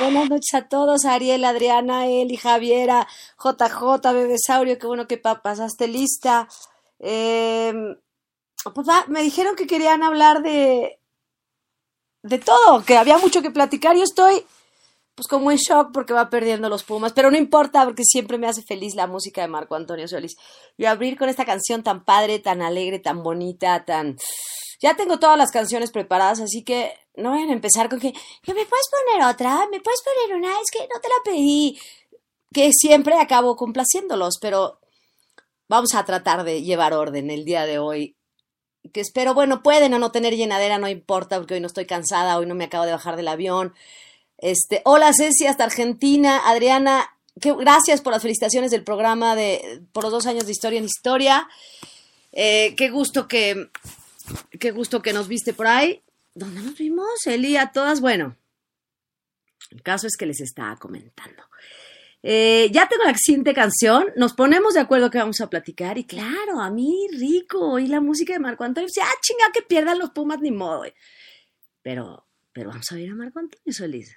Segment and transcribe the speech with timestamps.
[0.00, 3.06] buenas noches a todos, Ariel, Adriana, Eli, Javiera,
[3.42, 6.48] JJ, Bebesaurio, qué bueno que pasaste lista.
[6.98, 7.96] Em,
[8.74, 10.98] pues me dijeron que querían hablar de,
[12.22, 13.96] de todo, que había mucho que platicar.
[13.96, 14.44] Yo estoy
[15.14, 18.48] pues como en shock porque va perdiendo los Pumas, pero no importa porque siempre me
[18.48, 20.36] hace feliz la música de Marco Antonio Solís.
[20.76, 24.16] Y abrir con esta canción tan padre, tan alegre, tan bonita, tan...
[24.80, 28.12] Ya tengo todas las canciones preparadas, así que no vayan a empezar con que,
[28.46, 29.66] ¿me puedes poner otra?
[29.70, 30.52] ¿Me puedes poner una?
[30.60, 31.78] Es que no te la pedí.
[32.52, 34.78] Que siempre acabo complaciéndolos, pero
[35.68, 38.16] vamos a tratar de llevar orden el día de hoy.
[38.92, 42.38] Que espero, bueno, pueden o no tener llenadera, no importa, porque hoy no estoy cansada,
[42.38, 43.74] hoy no me acabo de bajar del avión.
[44.38, 46.42] Este, hola Ceci, hasta Argentina.
[46.44, 47.08] Adriana,
[47.40, 50.84] que, gracias por las felicitaciones del programa de, por los dos años de historia en
[50.84, 51.48] historia.
[52.32, 53.68] Eh, qué gusto que,
[54.58, 56.02] qué gusto que nos viste por ahí.
[56.34, 57.26] ¿Dónde nos vimos?
[57.26, 58.36] Eli, a todas, bueno.
[59.70, 61.42] El caso es que les estaba comentando.
[62.22, 66.04] Eh, ya tengo la siguiente canción, nos ponemos de acuerdo que vamos a platicar y
[66.04, 69.98] claro, a mí rico, y la música de Marco Antonio, ya ah, chinga que pierdan
[69.98, 70.84] los Pumas ni modo.
[71.82, 74.16] Pero, pero vamos a ver a Marco Antonio Solís.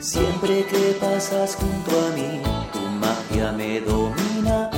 [0.00, 2.42] Siempre que pasas junto a mí,
[2.72, 4.68] tu magia me domina.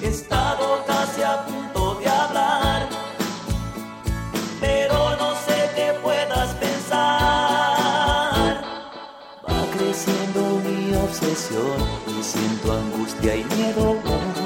[0.00, 2.88] He estado casi a punto de hablar,
[4.60, 7.02] pero no sé qué puedas pensar.
[9.44, 14.41] Va creciendo mi obsesión y siento angustia y miedo.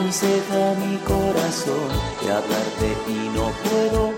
[0.00, 1.88] Aconseja mi corazón
[2.22, 4.12] de hablarte y no puedo.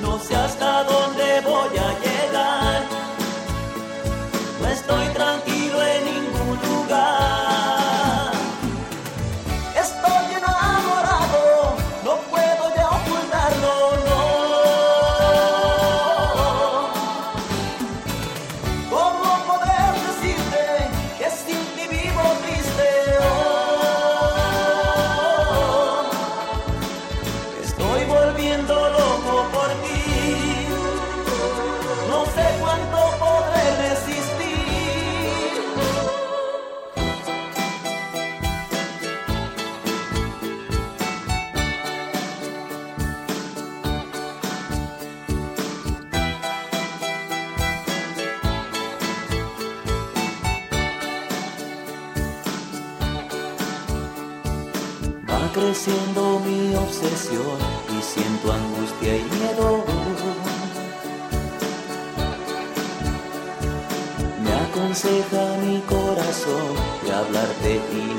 [0.00, 2.82] No sé hasta dónde voy a llegar.
[4.60, 7.21] No estoy tranquilo en ningún lugar.
[57.04, 59.84] Y siento angustia y miedo.
[64.42, 68.11] Me aconseja mi corazón de hablarte y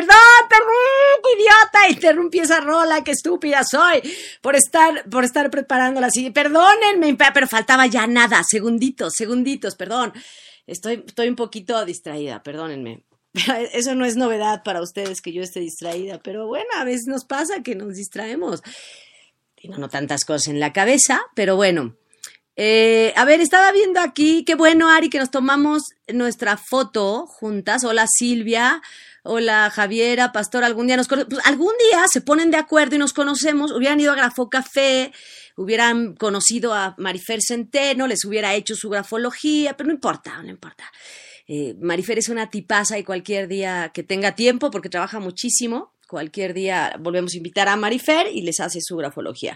[0.00, 0.16] perdón,
[0.48, 4.00] perdón, perdón, idiota, interrumpí esa rola, qué estúpida soy
[4.40, 6.30] por estar, por estar preparándola así.
[6.30, 10.12] Perdónenme, pero faltaba ya nada, segunditos, segunditos, perdón.
[10.66, 13.04] Estoy, estoy un poquito distraída, perdónenme.
[13.72, 17.24] Eso no es novedad para ustedes que yo esté distraída, pero bueno, a veces nos
[17.24, 18.62] pasa que nos distraemos.
[19.60, 21.96] Tengo no tantas cosas en la cabeza, pero bueno.
[22.56, 27.84] Eh, a ver, estaba viendo aquí, qué bueno, Ari, que nos tomamos nuestra foto juntas.
[27.84, 28.82] Hola, Silvia
[29.22, 33.12] hola Javiera, Pastor, algún día nos pues, algún día se ponen de acuerdo y nos
[33.12, 35.12] conocemos, hubieran ido a Grafo Café,
[35.56, 40.84] hubieran conocido a Marifer Centeno, les hubiera hecho su grafología, pero no importa, no importa.
[41.46, 46.54] Eh, Marifer es una tipaza y cualquier día que tenga tiempo, porque trabaja muchísimo, cualquier
[46.54, 49.54] día volvemos a invitar a Marifer y les hace su grafología.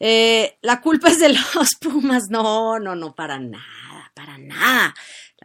[0.00, 2.24] Eh, la culpa es de los Pumas.
[2.30, 4.94] No, no, no, para nada, para nada.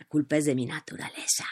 [0.09, 1.45] Culpa es de mi naturaleza.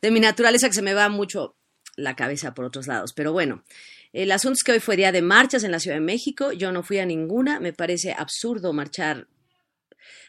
[0.00, 1.58] De mi naturaleza que se me va mucho
[1.96, 3.12] la cabeza por otros lados.
[3.12, 3.64] Pero bueno,
[4.12, 6.52] el asunto es que hoy fue día de marchas en la Ciudad de México.
[6.52, 7.60] Yo no fui a ninguna.
[7.60, 9.28] Me parece absurdo marchar,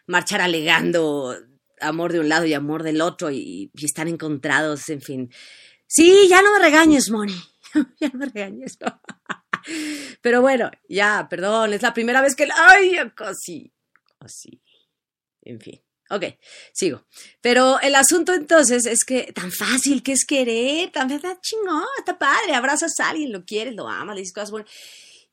[0.07, 1.37] marchar alegando
[1.79, 5.31] amor de un lado y amor del otro y, están encontrados, en fin.
[5.85, 7.39] Sí, ya no me regañes, Moni.
[7.99, 8.77] ya no me regañes.
[10.21, 12.47] Pero bueno, ya, perdón, es la primera vez que...
[12.55, 13.71] ¡Ay, casi!
[14.19, 14.61] Casi.
[15.43, 15.81] En fin.
[16.09, 16.23] Ok,
[16.73, 17.03] sigo.
[17.41, 22.17] Pero el asunto entonces es que tan fácil que es querer, tan está chingón, está
[22.17, 24.71] padre, abrazas a alguien, lo quieres, lo amas, le dices cosas buenas.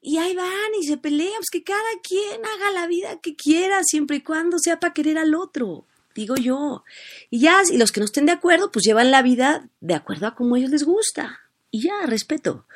[0.01, 3.83] Y ahí van y se pelean, pues que cada quien haga la vida que quiera,
[3.85, 6.85] siempre y cuando sea para querer al otro, digo yo.
[7.31, 10.27] Y ya, y los que no estén de acuerdo, pues llevan la vida de acuerdo
[10.27, 11.41] a como a ellos les gusta.
[11.71, 12.67] Y ya, respeto.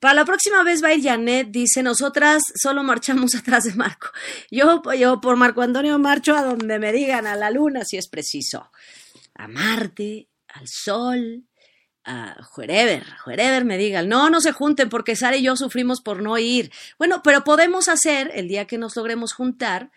[0.00, 4.08] Para la próxima vez va a ir Janet, dice, nosotras solo marchamos atrás de Marco.
[4.50, 8.08] Yo, yo por Marco Antonio marcho a donde me digan, a la luna si es
[8.08, 8.70] preciso.
[9.34, 11.44] A Marte, al Sol,
[12.04, 14.08] a wherever, wherever me digan.
[14.08, 16.72] No, no se junten porque Sara y yo sufrimos por no ir.
[16.98, 19.90] Bueno, pero podemos hacer, el día que nos logremos juntar,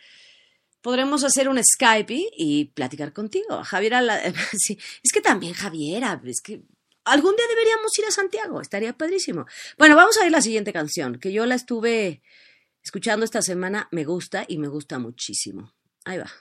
[0.82, 3.64] podremos hacer un Skype y, platicar contigo.
[3.64, 4.02] Javiera,
[4.58, 6.64] sí, es que también Javiera, es que
[7.06, 9.46] algún día deberíamos ir a Santiago, estaría padrísimo.
[9.78, 12.22] Bueno, vamos a a la siguiente canción, que yo la estuve
[12.84, 15.74] escuchando esta semana, me gusta y me gusta muchísimo.
[16.06, 16.32] Ahí va.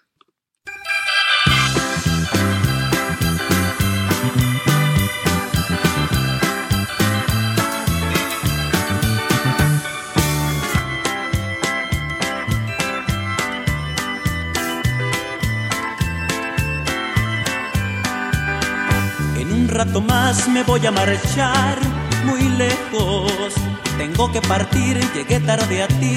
[19.71, 21.79] Rato más me voy a marchar
[22.25, 23.55] muy lejos.
[23.97, 26.17] Tengo que partir, llegué tarde a ti,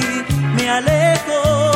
[0.56, 1.72] me alejo.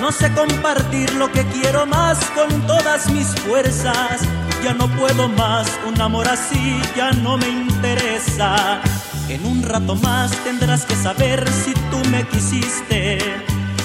[0.00, 4.22] No sé compartir lo que quiero más con todas mis fuerzas.
[4.62, 8.80] Ya no puedo más, un amor así ya no me interesa.
[9.28, 13.18] En un rato más tendrás que saber si tú me quisiste.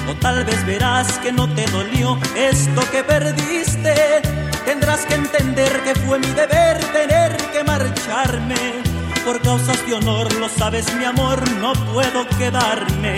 [0.10, 5.96] O tal vez verás que no te dolió esto que perdiste Tendrás que entender que
[5.96, 8.84] fue mi deber tener que marcharme.
[9.26, 13.16] Por causas de honor, lo sabes mi amor, no puedo quedarme.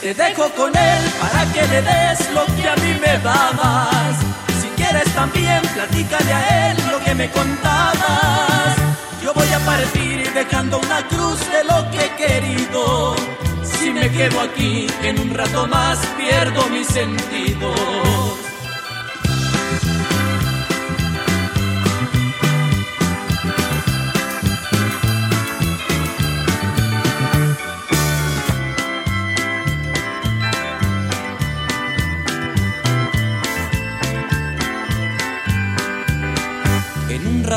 [0.00, 4.16] Te dejo con él para que le des lo que a mí me dabas.
[4.60, 8.76] Si quieres también, platícale a él lo que me contabas.
[9.22, 13.14] Yo voy a partir dejando una cruz de lo que he querido.
[13.62, 18.51] Si me quedo aquí, en un rato más pierdo mis sentidos.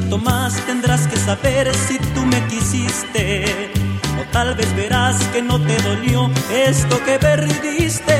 [0.01, 3.71] Rato más tendrás que saber si tú me quisiste.
[4.19, 8.17] O tal vez verás que no te dolió esto que perdiste.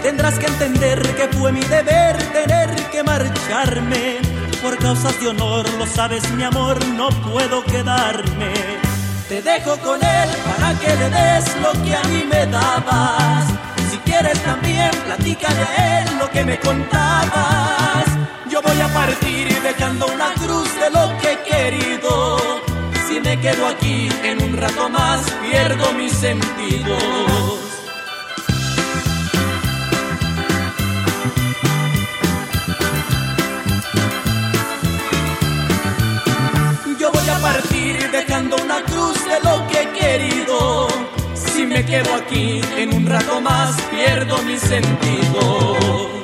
[0.00, 4.18] Tendrás que entender que fue mi deber tener que marcharme.
[4.62, 8.52] Por causas de honor, lo sabes mi amor, no puedo quedarme.
[9.28, 13.44] Te dejo con él para que le des lo que a mí me dabas.
[13.90, 18.06] Si quieres también, platícale a él lo que me contabas.
[18.48, 22.38] Yo voy a partir dejando una cruz de lo que he querido.
[23.06, 27.02] Si me quedo aquí en un rato más, pierdo mis sentidos.
[36.98, 40.88] Yo voy a partir dejando una cruz de lo que he querido.
[41.34, 46.17] Si me quedo aquí en un rato más, pierdo mis sentidos.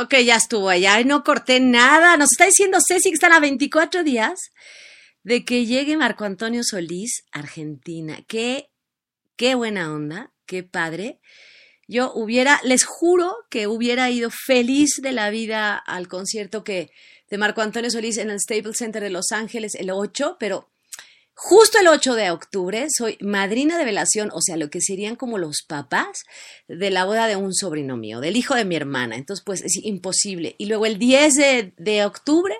[0.00, 2.16] Ok, ya estuvo allá no corté nada.
[2.16, 4.38] Nos está diciendo Ceci que están a 24 días
[5.24, 8.20] de que llegue Marco Antonio Solís, Argentina.
[8.28, 8.70] Qué,
[9.34, 11.18] qué buena onda, qué padre.
[11.88, 16.90] Yo hubiera, les juro que hubiera ido feliz de la vida al concierto que
[17.28, 20.70] de Marco Antonio Solís en el Staples Center de Los Ángeles el 8, pero
[21.40, 25.38] Justo el 8 de octubre soy madrina de velación, o sea, lo que serían como
[25.38, 26.24] los papás
[26.66, 29.14] de la boda de un sobrino mío, del hijo de mi hermana.
[29.14, 30.56] Entonces, pues es imposible.
[30.58, 32.56] Y luego el 10 de, octubre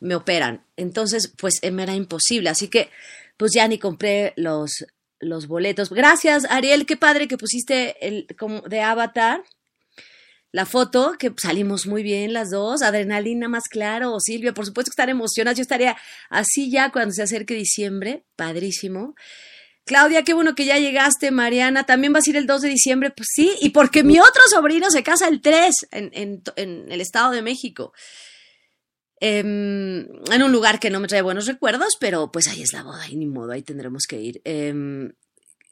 [0.00, 0.64] me operan.
[0.78, 2.48] Entonces, pues me era imposible.
[2.48, 2.88] Así que,
[3.36, 4.86] pues ya ni compré los,
[5.20, 5.90] los boletos.
[5.90, 9.44] Gracias, Ariel, qué padre que pusiste el como de Avatar
[10.52, 14.92] la foto, que salimos muy bien las dos, adrenalina más claro, Silvia, por supuesto que
[14.92, 15.96] estar emocionadas, yo estaría
[16.28, 19.14] así ya cuando se acerque diciembre, padrísimo.
[19.84, 23.10] Claudia, qué bueno que ya llegaste, Mariana, también vas a ir el 2 de diciembre,
[23.10, 27.42] pues sí, y porque mi otro sobrino se casa el 3 en, el Estado de
[27.42, 27.92] México.
[29.18, 32.82] Em, en un lugar que no me trae buenos recuerdos, pero pues ahí es la
[32.82, 34.42] boda y ni modo, ahí tendremos que ir.
[34.44, 35.12] Em,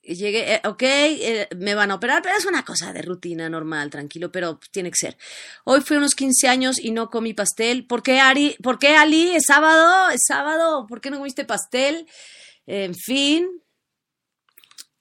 [0.02, 3.90] llegué, eh, ok, eh, me van a operar, pero es una cosa de rutina normal,
[3.90, 5.16] tranquilo, pero tiene que ser.
[5.64, 7.86] Hoy fui unos 15 años y no comí pastel.
[7.86, 8.56] ¿Por qué, Ari?
[8.62, 9.34] ¿Por qué, Ali?
[9.34, 10.10] ¿Es sábado?
[10.10, 10.86] ¿Es sábado?
[10.86, 12.06] ¿Por qué no comiste pastel?
[12.66, 13.48] En fin.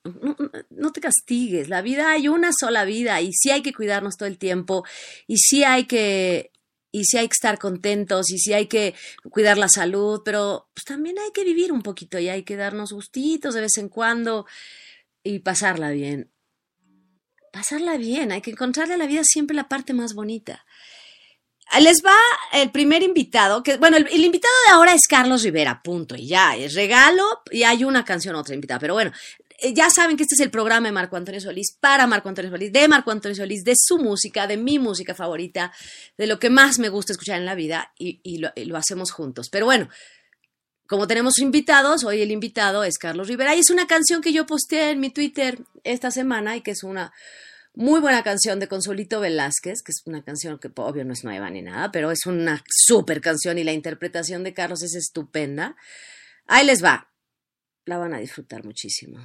[0.04, 0.36] No,
[0.70, 4.30] no, te castigues, la vida hay una sola vida y sí hay que cuidarnos todo
[4.30, 4.86] el tiempo
[5.28, 6.52] y sí hay que
[6.92, 8.96] y sí hay que estar contentos y sí hay que
[9.30, 12.92] cuidar la salud, pero pues, también hay que vivir un poquito y hay que darnos
[12.92, 14.46] gustitos de vez en cuando
[15.30, 16.32] y pasarla bien.
[17.54, 20.66] Pasarla bien, hay que encontrarle a la vida siempre la parte más bonita.
[21.80, 22.18] Les va
[22.52, 26.56] el primer invitado, que bueno, el, invitado de ahora es Carlos Rivera, punto, y ya,
[26.56, 29.12] es regalo, y hay una canción, otra invitada, pero bueno,
[29.60, 32.50] eh, ya saben que este es el programa de Marco Antonio Solís, para Marco Antonio
[32.50, 35.72] Solís, de Marco Antonio Solís, de su música, de mi música favorita,
[36.18, 39.12] de lo que más me gusta escuchar en la vida, y, lo, y lo hacemos
[39.12, 39.50] juntos.
[39.52, 39.90] Pero bueno,
[40.90, 44.48] como tenemos invitados, hoy el invitado es Carlos Rivera y es una canción que yo
[44.48, 47.14] posteé en mi Twitter esta semana y que es una
[47.76, 51.52] muy buena canción de Consolito Velázquez, que es una canción que obvio no es nueva
[51.52, 55.76] ni nada, pero es una súper canción y la interpretación de Carlos es estupenda.
[56.48, 57.12] Ahí les va.
[57.86, 59.20] La van a disfrutar muchísimo.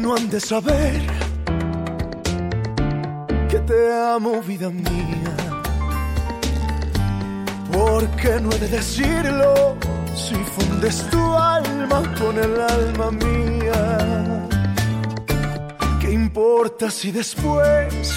[0.00, 1.00] No han de saber
[3.48, 5.34] que te amo, vida mía.
[7.72, 9.76] Porque no he de decirlo
[10.14, 14.48] si fundes tu alma con el alma mía.
[16.00, 18.16] ¿Qué importa si después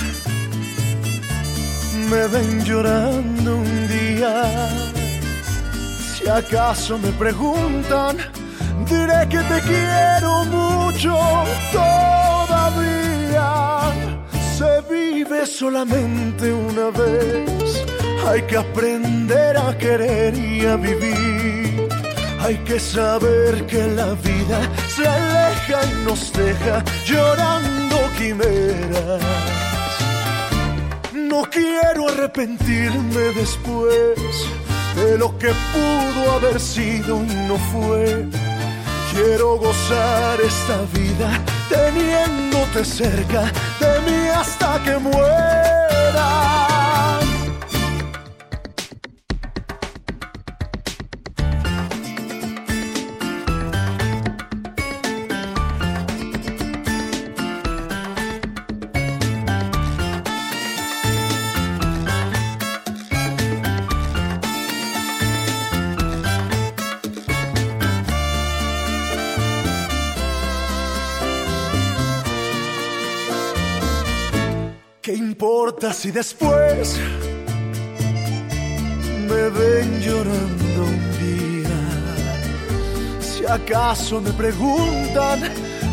[2.10, 4.70] me ven llorando un día?
[6.14, 8.18] Si acaso me preguntan
[8.92, 11.16] diré que te quiero mucho
[11.72, 13.50] todavía.
[14.58, 17.86] Se vive solamente una vez,
[18.28, 21.88] hay que aprender a querer y a vivir.
[22.44, 24.60] Hay que saber que la vida
[24.96, 29.22] se aleja y nos deja llorando quimeras.
[31.14, 34.18] No quiero arrepentirme después
[34.96, 38.26] de lo que pudo haber sido y no fue
[39.14, 41.30] Quiero gozar esta vida
[41.68, 46.71] teniéndote cerca de mí hasta que muera.
[76.02, 77.00] Si después
[79.30, 81.80] me ven llorando un día?
[83.20, 85.42] Si acaso me preguntan,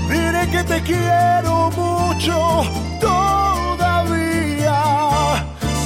[0.09, 2.63] diré que te quiero mucho
[2.99, 4.81] todavía.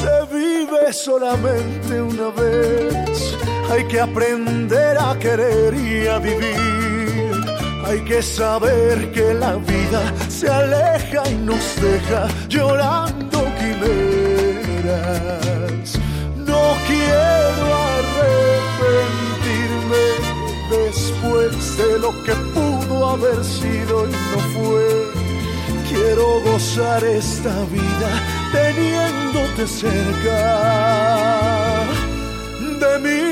[0.00, 3.36] Se vive solamente una vez,
[3.72, 7.42] hay que aprender a querer y a vivir.
[7.84, 13.21] Hay que saber que la vida se aleja y nos deja llorando
[16.36, 17.66] no quiero
[17.98, 20.06] arrepentirme
[20.70, 24.88] después de lo que pudo haber sido y no fue.
[25.88, 28.10] Quiero gozar esta vida
[28.52, 30.40] teniéndote cerca
[32.80, 33.22] de mí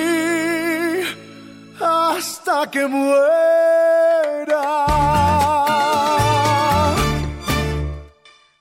[1.81, 4.00] hasta que muera.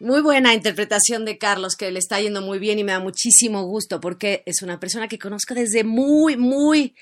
[0.09, 3.65] Muy buena interpretación de Carlos, que le está yendo muy bien y me da muchísimo
[3.65, 6.95] gusto porque es una persona que conozco desde muy, muy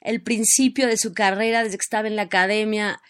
[0.00, 3.02] el principio de su carrera, desde que estaba en la academia.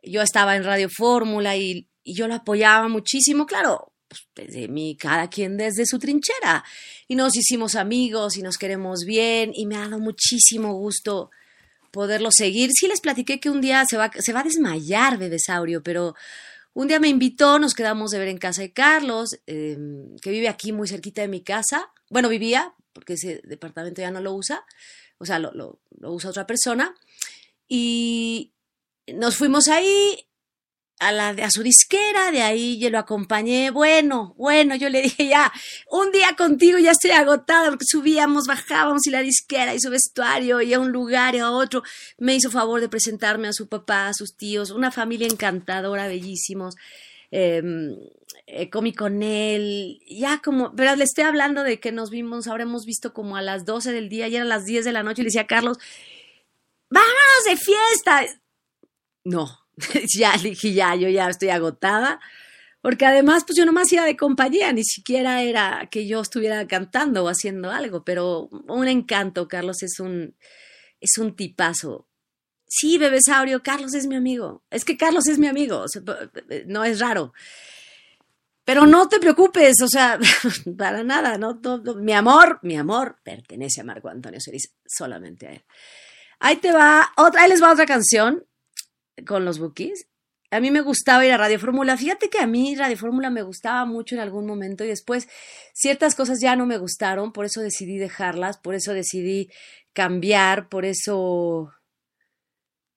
[0.00, 5.28] Yo estaba en Radio Fórmula y, yo lo apoyaba muchísimo, claro, pues, desde mi, cada
[5.28, 6.62] quien desde su trinchera.
[7.08, 11.32] Y nos hicimos amigos y nos queremos bien y me ha dado muchísimo gusto
[11.90, 12.70] poderlo seguir.
[12.72, 16.14] Sí les platiqué que un día se va, se va a desmayar Bebesaurio, pero
[16.80, 20.48] un día me invitó, nos quedamos de ver en casa de Carlos, em, que vive
[20.48, 21.92] aquí muy cerquita de mi casa.
[22.08, 24.64] Bueno, vivía, porque ese departamento ya no lo usa,
[25.18, 26.94] o sea, lo, usa otra persona.
[27.68, 28.54] Y,
[29.12, 30.26] nos fuimos ahí
[31.00, 33.70] a, la, a su disquera, de ahí yo lo acompañé.
[33.70, 35.50] Bueno, bueno, yo le dije ya,
[35.90, 40.60] un día contigo ya estoy agotada porque subíamos, bajábamos y la disquera y su vestuario
[40.60, 41.82] y a un lugar y a otro.
[42.18, 46.74] Me hizo favor de presentarme a su papá, a sus tíos, una familia encantadora, bellísimos.
[47.30, 47.96] Em,
[48.46, 52.84] eh, comí con él, ya como, pero le estoy hablando de que nos vimos, habremos
[52.84, 55.24] visto como a las 12 del día, y eran las 10 de la noche, y
[55.24, 55.78] le decía a Carlos,
[56.90, 58.26] vámonos de fiesta.
[59.24, 59.59] No,
[60.16, 62.20] ya dije, ya, yo ya estoy agotada,
[62.80, 67.24] porque además, pues yo nomás iba de compañía, ni siquiera era que yo estuviera cantando
[67.24, 70.34] o haciendo algo, pero un encanto, Carlos es un,
[71.00, 72.08] es un tipazo.
[72.66, 74.62] Sí, Bebesaurio, Carlos es mi amigo.
[74.70, 75.84] Es que Carlos es mi amigo,
[76.66, 77.32] no es raro.
[78.64, 80.18] Pero no te preocupes, o sea,
[80.78, 81.60] para nada, ¿no?
[81.96, 85.64] mi amor, mi amor pertenece a Marco Antonio Celis, solamente a él.
[86.38, 88.46] Ahí te va, otra, ahí les va otra canción
[89.26, 90.06] con los bookies.
[90.52, 91.96] A mí me gustaba ir a Radio Fórmula.
[91.96, 95.28] Fíjate que a mí Radio Fórmula me gustaba mucho en algún momento y después
[95.74, 99.50] ciertas cosas ya no me gustaron, por eso decidí dejarlas, por eso decidí
[99.92, 101.72] cambiar, por eso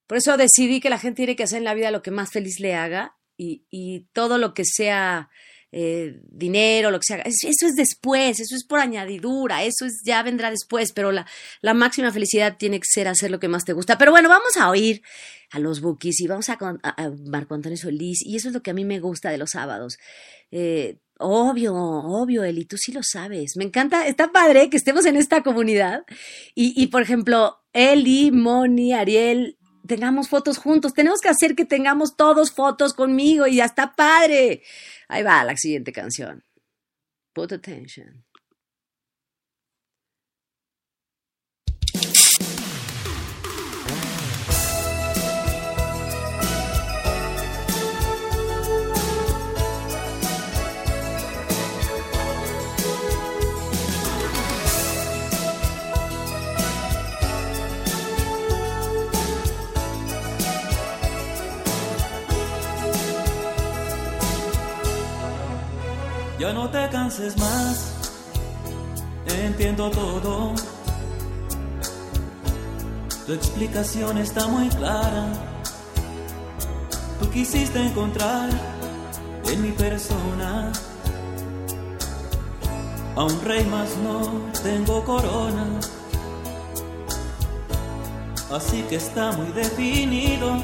[0.07, 2.31] por eso decidí que la gente tiene que hacer en la vida lo que más
[2.31, 5.29] feliz le haga y, y todo lo que sea
[5.75, 7.17] eh, dinero, lo que sea.
[7.17, 11.25] Eso es después, eso es por añadidura, eso es, ya vendrá después, pero la,
[11.73, 13.97] máxima felicidad tiene que ser hacer lo que más te gusta.
[13.97, 15.01] Pero bueno, vamos a oír
[15.49, 18.69] a los bookies y vamos a, a, Marco Antonio Solís y eso es lo que
[18.69, 19.97] a mí me gusta de los sábados.
[20.51, 23.55] Eh, Obvio, obvio, Eli, tú sí lo sabes.
[23.55, 26.03] Me encanta, está padre que estemos en esta comunidad.
[26.53, 29.57] Y por ejemplo, Eli, Moni, Ariel,
[29.87, 30.93] tengamos fotos juntos.
[30.93, 34.63] Tenemos que hacer que tengamos todos fotos conmigo y ya está padre.
[35.07, 36.43] Ahí va la siguiente canción.
[37.33, 38.23] Put attention.
[66.43, 67.93] Ya no te canses más,
[69.27, 70.51] entiendo todo.
[73.25, 75.31] Tu explicación está muy clara.
[77.21, 78.49] Tú quisiste encontrar
[79.45, 80.69] en mi persona
[83.15, 85.65] a un rey más no tengo corona.
[88.51, 90.61] Así que está muy definido.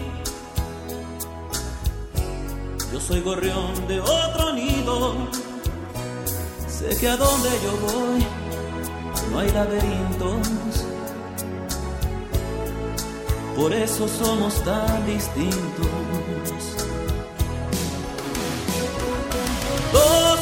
[2.92, 5.49] Yo soy gorrión de otro nido
[6.80, 8.26] Sé que a donde yo voy
[9.34, 10.48] no hay laberintos.
[13.54, 15.88] Por eso somos tan distintos.
[19.92, 20.40] Dos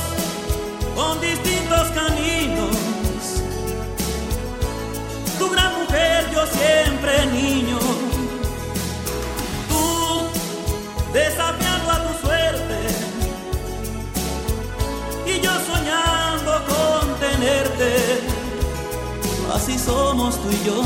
[0.95, 2.77] con distintos caminos.
[5.39, 7.76] Tu gran mujer, yo siempre niño.
[19.67, 20.81] Así somos tú y yo,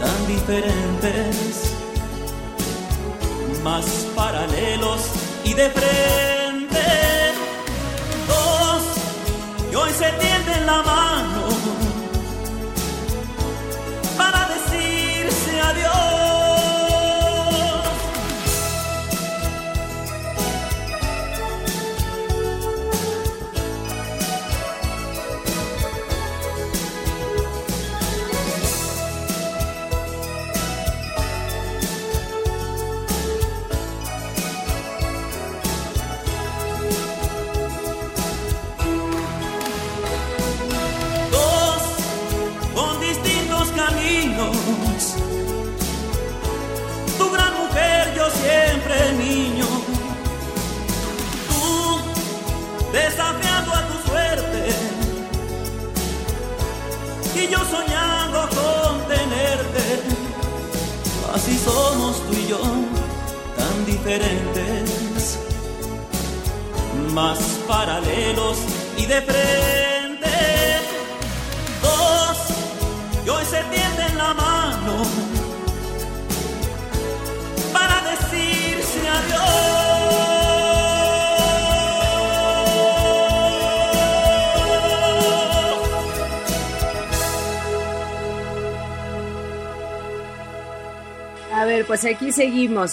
[0.00, 1.74] tan diferentes,
[3.62, 3.84] más
[4.16, 5.00] paralelos
[5.44, 6.82] y de frente.
[8.26, 8.82] Dos,
[9.70, 11.33] y hoy se tienden la mano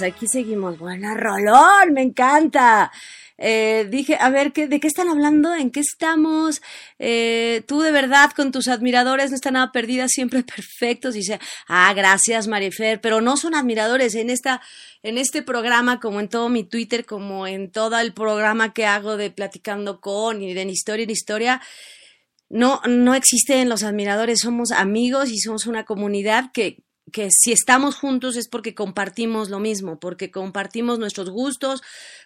[0.01, 0.79] aquí seguimos.
[0.79, 2.89] Buena rolón, me encanta.
[3.37, 5.53] Eh, dije, a ver, ¿qué, ¿de qué están hablando?
[5.55, 6.61] ¿En qué estamos?
[6.99, 11.15] Eh, tú de verdad con tus admiradores no está nada perdida, siempre perfectos.
[11.15, 14.61] Dice, ah, gracias Marifer, pero no son admiradores en esta,
[15.03, 19.17] en este programa, como en todo mi Twitter, como en todo el programa que hago
[19.17, 21.61] de Platicando con y de Historia en Historia.
[22.47, 27.95] No, no existen los admiradores, somos amigos y somos una comunidad que, que si estamos
[27.95, 31.81] juntos es porque compartimos lo mismo, porque compartimos nuestros gustos,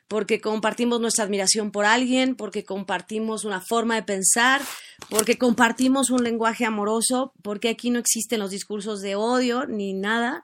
[0.07, 4.61] porque compartimos nuestra admiración por alguien, porque compartimos una forma de pensar,
[5.09, 10.43] porque compartimos un lenguaje amoroso, porque aquí no existen los discursos de odio ni nada.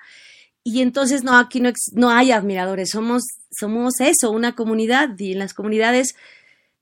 [0.63, 5.39] Y entonces no, aquí no, no hay admiradores, somos, somos eso, una comunidad y en
[5.39, 6.15] las comunidades,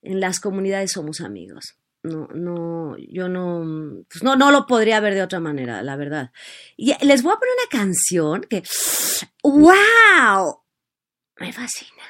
[0.02, 5.16] en las comunidades somos amigos no, no, yo no, pues no, no lo podría ver
[5.16, 6.32] de otra manera, la verdad.
[6.78, 8.64] Y les voy a poner una canción que,
[9.44, 10.62] wow,
[11.40, 12.04] me fascina.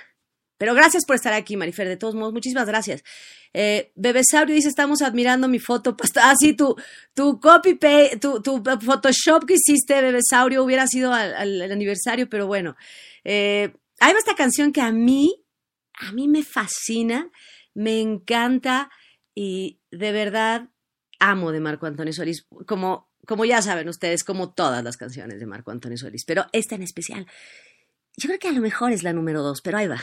[0.60, 3.02] Pero gracias por estar aquí, Marifer, de todos modos, muchísimas gracias.
[3.54, 5.96] Eh, Bebesaurio dice, estamos admirando mi foto.
[6.18, 6.76] Ah, tu,
[7.14, 12.76] tu copy paste, tu, tu, Photoshop que hiciste, Bebesaurio, hubiera sido al, aniversario, pero bueno.
[13.24, 15.46] Eh, hay esta canción que a mí,
[15.94, 17.32] a mí me fascina,
[17.74, 18.90] me encanta
[19.34, 20.70] y de verdad
[21.20, 25.46] amo de Marco Antonio Solís, como, como ya saben ustedes, como todas las canciones de
[25.46, 27.28] Marco Antonio Solís, pero esta en especial.
[28.18, 30.02] Yo creo que a lo mejor es la número dos, pero ahí va.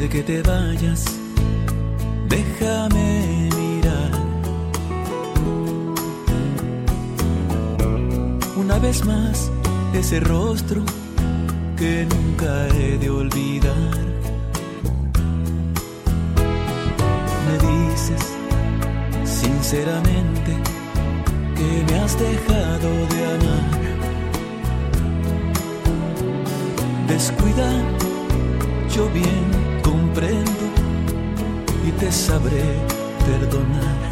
[0.00, 1.04] De que te vayas,
[2.26, 4.10] déjame mirar.
[8.56, 9.50] Una vez más,
[9.92, 10.82] ese rostro
[11.76, 13.98] que nunca he de olvidar.
[17.46, 18.24] Me dices
[19.24, 20.52] sinceramente
[21.56, 23.80] que me has dejado de amar.
[27.06, 27.70] Descuida,
[28.94, 29.59] yo bien
[30.12, 30.50] comprendo
[31.86, 32.64] y te sabré
[33.24, 34.09] perdonar.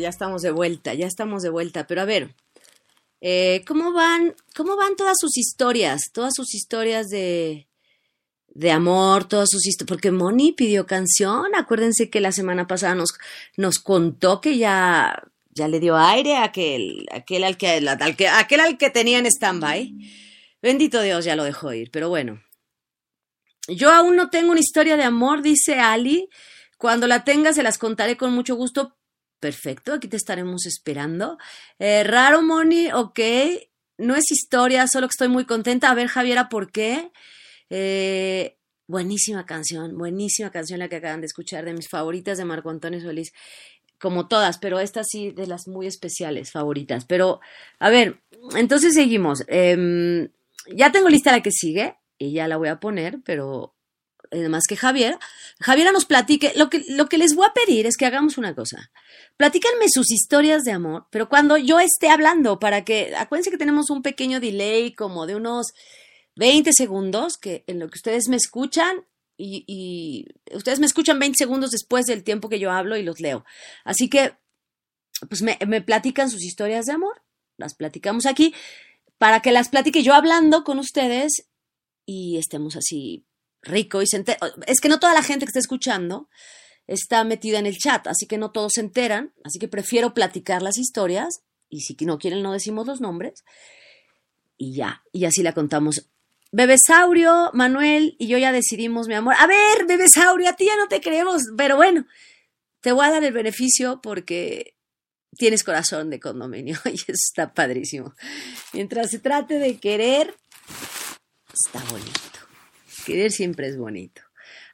[0.00, 1.86] Ya estamos de vuelta, ya estamos de vuelta.
[1.86, 2.34] Pero a ver,
[3.20, 6.10] eh, ¿cómo van, cómo van todas sus historias?
[6.12, 7.68] Todas sus historias de,
[8.48, 9.88] de amor, todas sus historias.
[9.88, 11.54] Porque Moni pidió canción.
[11.54, 13.14] Acuérdense que la semana pasada nos,
[13.56, 18.28] nos contó que ya, ya le dio aire a aquel, aquel al que, al que,
[18.28, 19.94] aquel al que tenía en stand-by.
[20.60, 21.90] Bendito Dios, ya lo dejó ir.
[21.90, 22.42] Pero bueno.
[23.68, 26.28] Yo aún no tengo una historia de amor, dice Ali.
[26.76, 28.96] Cuando la tenga se las contaré con mucho gusto.
[29.44, 31.36] Perfecto, aquí te estaremos esperando.
[31.78, 33.20] Eh, raro, Moni, ok.
[33.98, 35.90] No es historia, solo que estoy muy contenta.
[35.90, 37.10] A ver, Javiera, ¿por qué?
[37.68, 42.70] Eh, buenísima canción, buenísima canción la que acaban de escuchar, de mis favoritas de Marco
[42.70, 43.34] Antonio Solís.
[44.00, 47.04] Como todas, pero esta sí de las muy especiales favoritas.
[47.04, 47.40] Pero,
[47.78, 48.22] a ver,
[48.56, 49.44] entonces seguimos.
[49.48, 50.30] Em,
[50.74, 53.74] ya tengo lista la que sigue y ya la voy a poner, pero
[54.30, 55.18] además que Javier,
[55.60, 58.54] Javiera nos platique, lo que, lo que les voy a pedir es que hagamos una
[58.54, 58.90] cosa.
[59.36, 63.90] Platíquenme sus historias de amor, pero cuando yo esté hablando, para que, acuérdense que tenemos
[63.90, 65.72] un pequeño delay como de unos
[66.36, 69.04] 20 segundos, que en lo que ustedes me escuchan
[69.36, 73.44] y, ustedes me escuchan 20 segundos después del tiempo que yo hablo y los leo.
[73.84, 74.36] Así que,
[75.28, 77.22] pues me, platican sus historias de amor,
[77.56, 78.54] las platicamos aquí,
[79.18, 81.48] para que las platique yo hablando con ustedes
[82.06, 83.26] y estemos así
[83.62, 84.22] rico y se
[84.66, 86.28] Es que no toda la gente que está escuchando
[86.86, 90.62] está metida en el chat, así que no todos se enteran, así que prefiero platicar
[90.62, 93.44] las historias y si no quieren no decimos los nombres
[94.56, 96.08] y ya, y así la contamos.
[96.52, 99.34] Bebesaurio, Manuel y yo ya decidimos, mi amor.
[99.38, 102.06] A ver, Bebesaurio, a ti ya no te creemos, pero bueno,
[102.80, 104.76] te voy a dar el beneficio porque
[105.36, 108.14] tienes corazón de condominio y está padrísimo.
[108.72, 110.34] Mientras se trate de querer,
[111.52, 112.20] está bonito.
[113.04, 114.22] Querer siempre es bonito.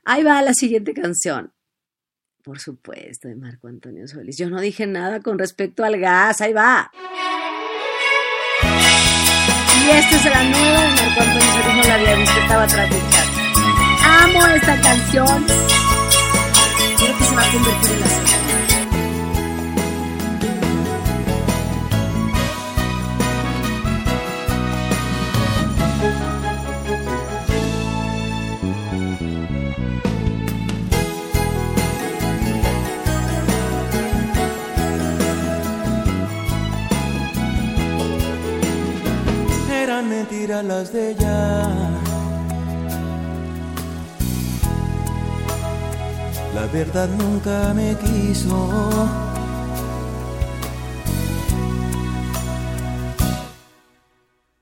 [0.04, 1.52] Ahí va la siguiente canción.
[2.42, 4.38] Por supuesto, de Marco Antonio Solís.
[4.38, 6.40] Yo no dije nada con respecto al gas.
[6.40, 6.90] Ahí va.
[8.62, 11.76] Y esta es la nueva de Marco Antonio Solís.
[11.76, 12.90] No la había visto, estaba atrás.
[14.02, 15.46] Amo esta canción.
[16.96, 18.49] Creo que se va a convertir en la
[40.00, 40.02] segunda.
[40.02, 41.68] mentiras las de ella.
[46.54, 48.68] La verdad nunca me quiso.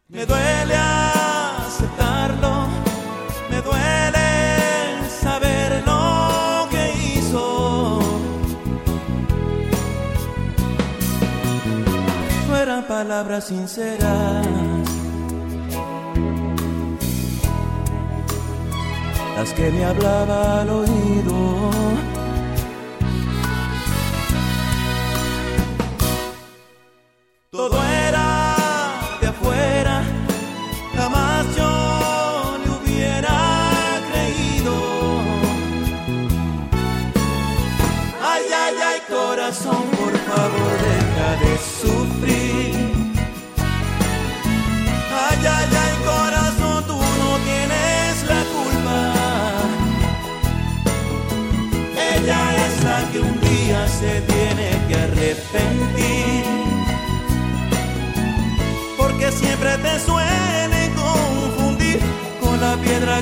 [0.08, 2.66] Me duele aceptarlo,
[3.50, 8.00] me duele saber lo que hizo.
[12.48, 14.97] No eran palabras sinceras.
[19.38, 22.07] Las que me hablaba al oído.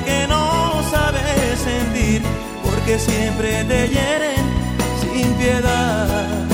[0.03, 2.21] Que no sabes sentir.
[2.63, 4.43] Porque siempre te hieren
[5.01, 6.46] sin piedad.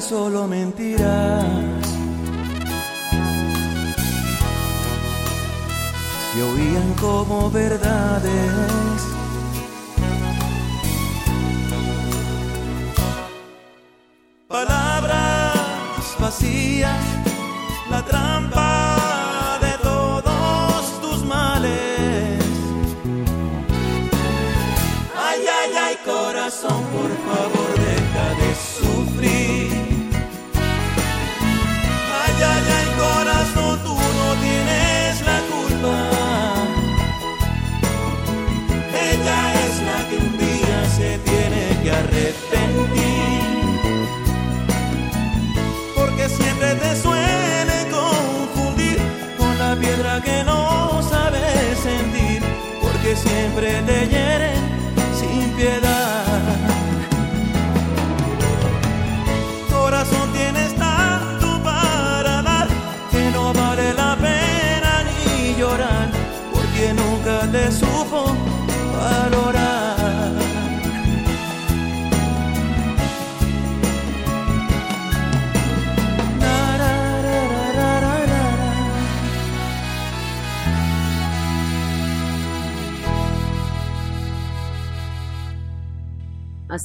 [0.00, 1.44] Solo mentiras.
[6.32, 9.02] Se oían como verdades.
[14.48, 17.04] Palabras vacías,
[17.90, 18.91] la trampa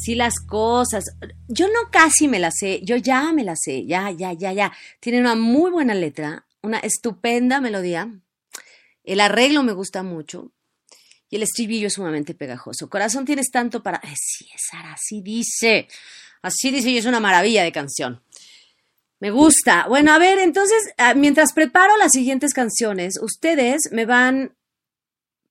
[0.08, 1.04] Así las cosas.
[1.50, 4.72] Yo no casi me las sé, yo ya me las sé, ya, ya, ya, ya.
[5.02, 8.10] Tiene una muy buena letra, una estupenda melodía.
[9.04, 10.54] El arreglo me gusta mucho
[11.30, 12.90] y el estribillo es sumamente pegajoso.
[12.90, 14.00] Corazón tienes tanto para...
[14.02, 15.90] Ay, sí, Sara, así dice.
[16.42, 18.24] Así dice y es una maravilla de canción.
[19.20, 19.88] Me gusta.
[19.90, 24.56] Bueno, a ver, entonces, ah, mientras preparo las siguientes canciones, ustedes me van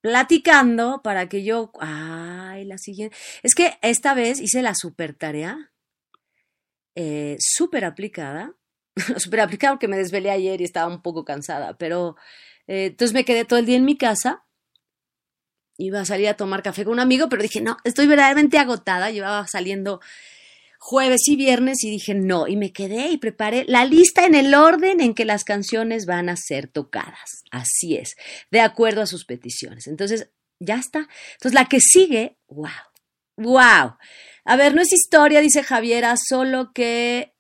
[0.01, 1.73] platicando para que yo.
[1.81, 3.17] Ay, la siguiente.
[3.43, 5.73] Es que esta vez hice la super tarea,
[6.95, 8.55] eh, súper aplicada.
[9.19, 12.17] súper aplicada porque me desvelé ayer y estaba un poco cansada, pero
[12.67, 14.45] eh, entonces me quedé todo el día en mi casa.
[15.79, 19.11] Iba a salir a tomar café con un amigo, pero dije, no, estoy verdaderamente agotada.
[19.11, 20.01] Llevaba saliendo
[20.89, 24.55] jueves y viernes y dije no, y me quedé y preparé la lista en el
[24.55, 27.43] orden en que las canciones van a ser tocadas.
[27.51, 28.15] Así es,
[28.53, 29.89] de acuerdo a sus peticiones.
[29.89, 30.31] Entonces,
[30.61, 31.09] ya está.
[31.33, 32.71] Entonces, la que sigue, wow,
[33.37, 33.97] wow.
[34.45, 37.35] A ver, no es historia, dice Javiera, solo que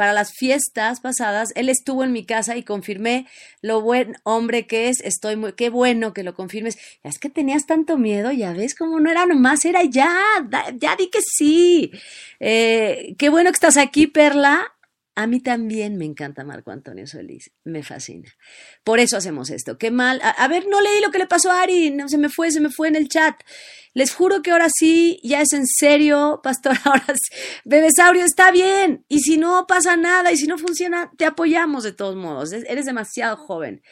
[0.00, 3.26] para las fiestas pasadas, él estuvo en mi casa y confirmé
[3.60, 5.02] lo buen hombre que es.
[5.02, 6.78] Estoy muy, qué bueno que lo confirmes.
[7.02, 10.18] Es que tenías tanto miedo, ya ves cómo no era nomás, era ya,
[10.78, 11.90] ya di que sí.
[12.38, 14.72] Eh, qué bueno que estás aquí, Perla.
[15.16, 18.30] A mí también me encanta Marco Antonio Solís, me fascina.
[18.84, 19.76] Por eso hacemos esto.
[19.76, 20.20] Qué mal.
[20.22, 22.60] A, ver, no leí lo que le pasó a Ari, no, se me fue, se
[22.60, 23.34] me fue en el chat.
[23.92, 27.34] Les juro que ahora sí, ya es en serio, pastor, ahora sí.
[27.64, 29.04] Bebesaurio, está bien.
[29.08, 32.52] Y si no pasa nada, y si no funciona, te apoyamos de todos modos.
[32.52, 33.82] Es- Eres demasiado joven.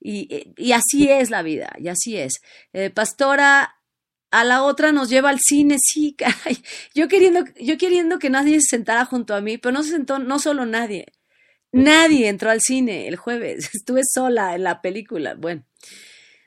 [0.00, 2.40] Y, y así es la vida, y así es.
[2.72, 3.76] Eh, pastora,
[4.34, 6.62] a la otra nos lleva al cine, sí, caray.
[6.94, 10.18] Yo queriendo, yo queriendo que nadie se sentara junto a mí, pero no se sentó,
[10.18, 11.06] no solo nadie.
[11.70, 13.70] Nadie entró al cine el jueves.
[13.74, 15.34] Estuve sola en la película.
[15.34, 15.64] Bueno.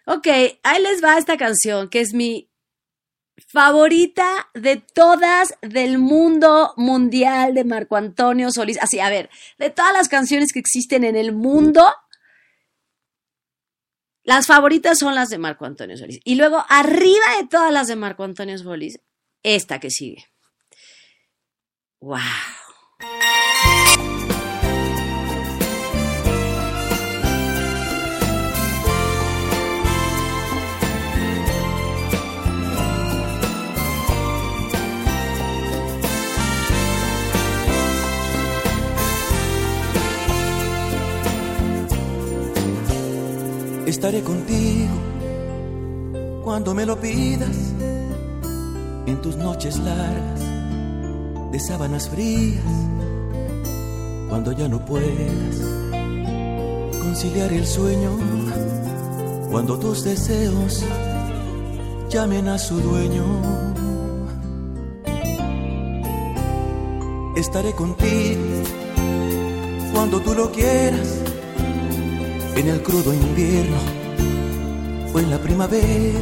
[0.06, 0.28] Ok,
[0.64, 2.50] ahí les va esta canción, que es mi
[3.50, 8.80] favorita de todas del mundo mundial de Marco Antonio Solís.
[8.82, 9.30] Así, a ver,
[9.60, 11.86] de todas las canciones que existen en el mundo,
[14.28, 16.20] las favoritas son las de Marco Antonio Solís.
[16.26, 19.00] Y luego, arriba de todas las de Marco Antonio Solís,
[19.42, 20.26] esta que sigue.
[22.02, 22.20] ¡Wow!
[43.88, 44.94] Estaré contigo
[46.44, 47.56] cuando me lo pidas,
[49.06, 50.42] en tus noches largas
[51.54, 52.66] de sábanas frías,
[54.28, 55.08] cuando ya no puedas
[57.02, 58.12] conciliar el sueño,
[59.50, 60.84] cuando tus deseos
[62.10, 63.24] llamen a su dueño.
[67.38, 68.42] Estaré contigo
[69.94, 71.27] cuando tú lo quieras
[72.58, 73.78] en el crudo invierno
[75.14, 76.20] o en la primavera,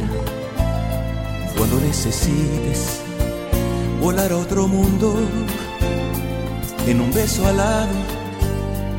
[1.56, 3.00] cuando necesites
[4.00, 5.14] volar a otro mundo,
[6.86, 7.88] en un beso alado,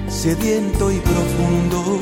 [0.10, 2.00] sediento y profundo.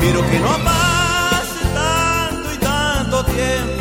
[0.00, 3.73] Pero que no pase tanto y tanto tiempo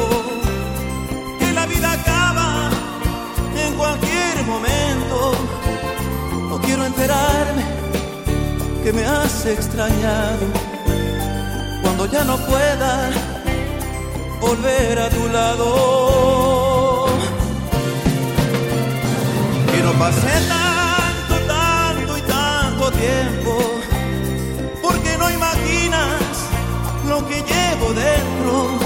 [8.82, 10.45] Que me has extrañado
[11.82, 13.10] cuando ya no pueda
[14.39, 17.08] volver a tu lado.
[19.70, 23.54] Que no pase tanto, tanto y tanto tiempo,
[24.82, 26.32] porque no imaginas
[27.10, 28.80] lo que llevo dentro.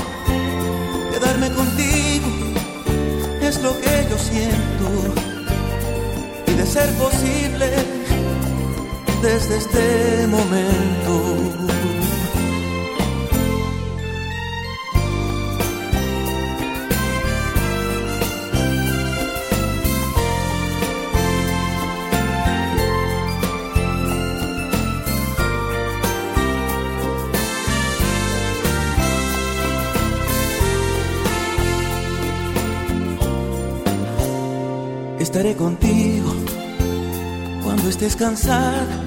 [1.11, 2.27] Quedarme contigo
[3.41, 4.87] es lo que yo siento
[6.47, 7.96] y de ser posible
[9.21, 11.57] desde este momento.
[35.19, 36.33] Estaré contigo
[37.63, 39.06] cuando estés cansada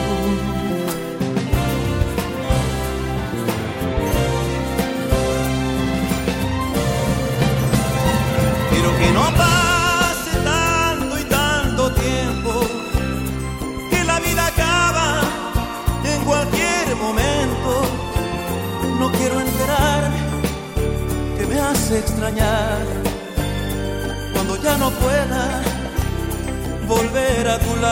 [27.81, 27.87] Que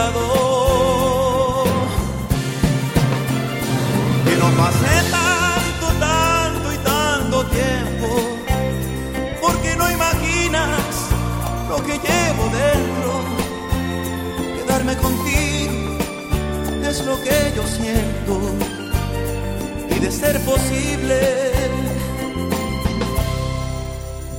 [4.36, 8.08] no pase tanto, tanto y tanto tiempo,
[9.42, 11.10] porque no imaginas
[11.70, 13.12] lo que llevo dentro.
[14.58, 15.98] Quedarme contigo
[16.88, 18.40] es lo que yo siento
[19.90, 21.20] y de ser posible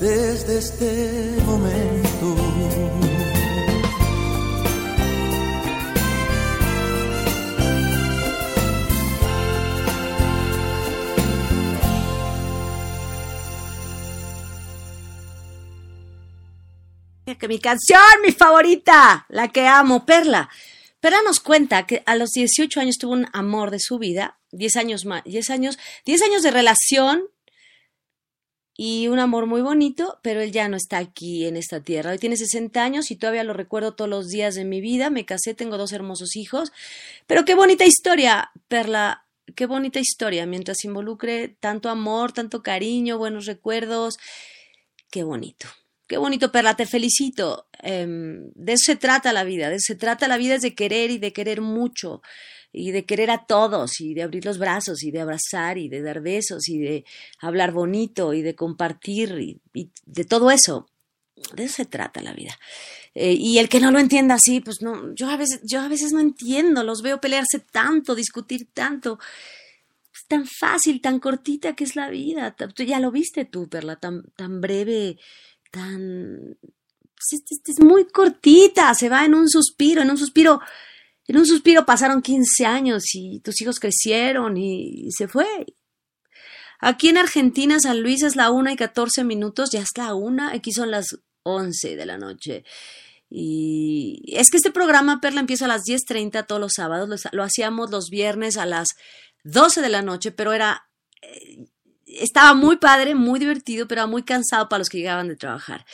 [0.00, 3.09] desde este momento.
[17.40, 20.50] Que mi canción, mi favorita, la que amo, Perla.
[21.00, 24.76] Perla nos cuenta que a los 18 años tuvo un amor de su vida, 10
[24.76, 27.24] años más, 10 años, 10 años de relación
[28.76, 32.10] y un amor muy bonito, pero él ya no está aquí en esta tierra.
[32.10, 35.08] Hoy tiene 60 años y todavía lo recuerdo todos los días de mi vida.
[35.08, 36.72] Me casé, tengo dos hermosos hijos.
[37.26, 39.24] Pero qué bonita historia, Perla,
[39.56, 44.18] qué bonita historia, mientras involucre tanto amor, tanto cariño, buenos recuerdos.
[45.10, 45.66] Qué bonito.
[46.10, 47.68] Qué bonito, Perla, te felicito.
[47.84, 50.74] Em, de eso se trata la vida, de eso se trata la vida es de
[50.74, 52.20] querer y de querer mucho
[52.72, 56.02] y de querer a todos y de abrir los brazos y de abrazar y de
[56.02, 57.04] dar besos y de
[57.40, 59.60] hablar bonito y de compartir y,
[60.04, 60.88] de todo eso.
[61.54, 62.58] De eso se trata la vida.
[63.14, 65.86] Eh, y el que no lo entienda así, pues no, yo a veces, yo a
[65.86, 69.20] veces no entiendo, los veo pelearse tanto, discutir tanto.
[70.12, 72.56] Es tan fácil, tan cortita que es la vida.
[72.78, 75.18] Ya lo viste tú, Perla, tan, tan breve,
[75.70, 76.56] tan...
[76.62, 80.60] Pues, es muy cortita, se va en un suspiro, en un suspiro
[81.30, 85.46] en un suspiro pasaron 15 años y tus hijos crecieron y, se fue.
[86.80, 90.50] Aquí en Argentina, San Luis es la una y 14 minutos, ya es la una,
[90.50, 92.64] aquí son las 11 de la noche.
[93.28, 97.92] Y es que este programa, Perla, empieza a las 10.30 todos los sábados, lo, hacíamos
[97.92, 98.88] los viernes a las
[99.44, 100.88] 12 de la noche, pero era...
[101.22, 101.66] Eh,
[102.18, 105.84] estaba muy padre, muy divertido, pero muy cansado para los que llegaban de trabajar.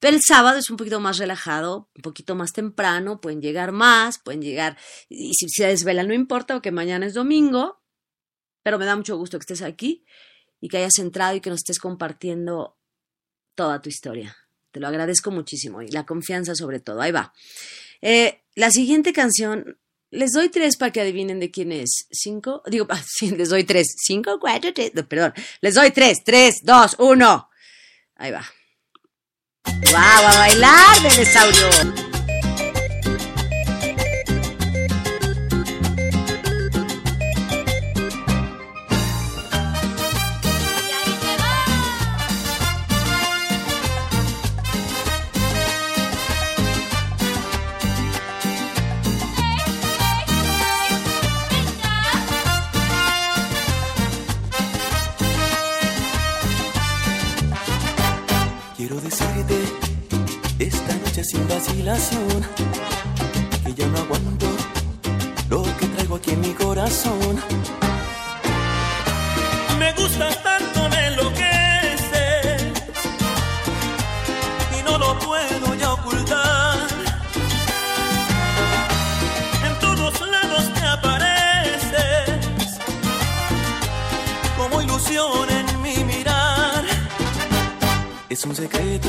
[0.00, 4.18] Pero el sábado es un poquito más relajado, un poquito más temprano, pueden llegar más,
[4.18, 4.76] pueden llegar,
[5.08, 7.82] y si se desvelan no importa, porque mañana es domingo,
[8.62, 10.04] pero me da mucho gusto que estés aquí
[10.60, 12.78] y que hayas entrado y que nos estés compartiendo
[13.54, 14.36] toda tu historia.
[14.70, 17.00] Te lo agradezco muchísimo y la confianza sobre todo.
[17.00, 17.32] Ahí va.
[18.00, 19.78] Eh, la siguiente canción,
[20.10, 22.06] les doy tres para que adivinen de quién es.
[22.10, 23.94] Cinco, digo, sí, les doy tres.
[23.98, 25.34] Cinco, cuatro, tres, perdón.
[25.60, 27.48] Les doy tres, tres, dos, uno.
[28.16, 28.44] Ahí va.
[29.64, 29.96] ¡Wow!
[29.96, 32.07] A bailar, Bebesaurio.
[61.58, 62.40] Vacilación,
[63.64, 64.46] que ya no aguanto
[65.50, 67.34] lo que traigo aquí en mi corazón.
[69.76, 72.62] Me gusta tanto, me enloqueces
[74.78, 76.78] y no lo puedo ya ocultar.
[79.66, 82.70] En todos lados te apareces
[84.56, 86.84] como ilusión en mi mirar.
[88.28, 89.08] Es un secreto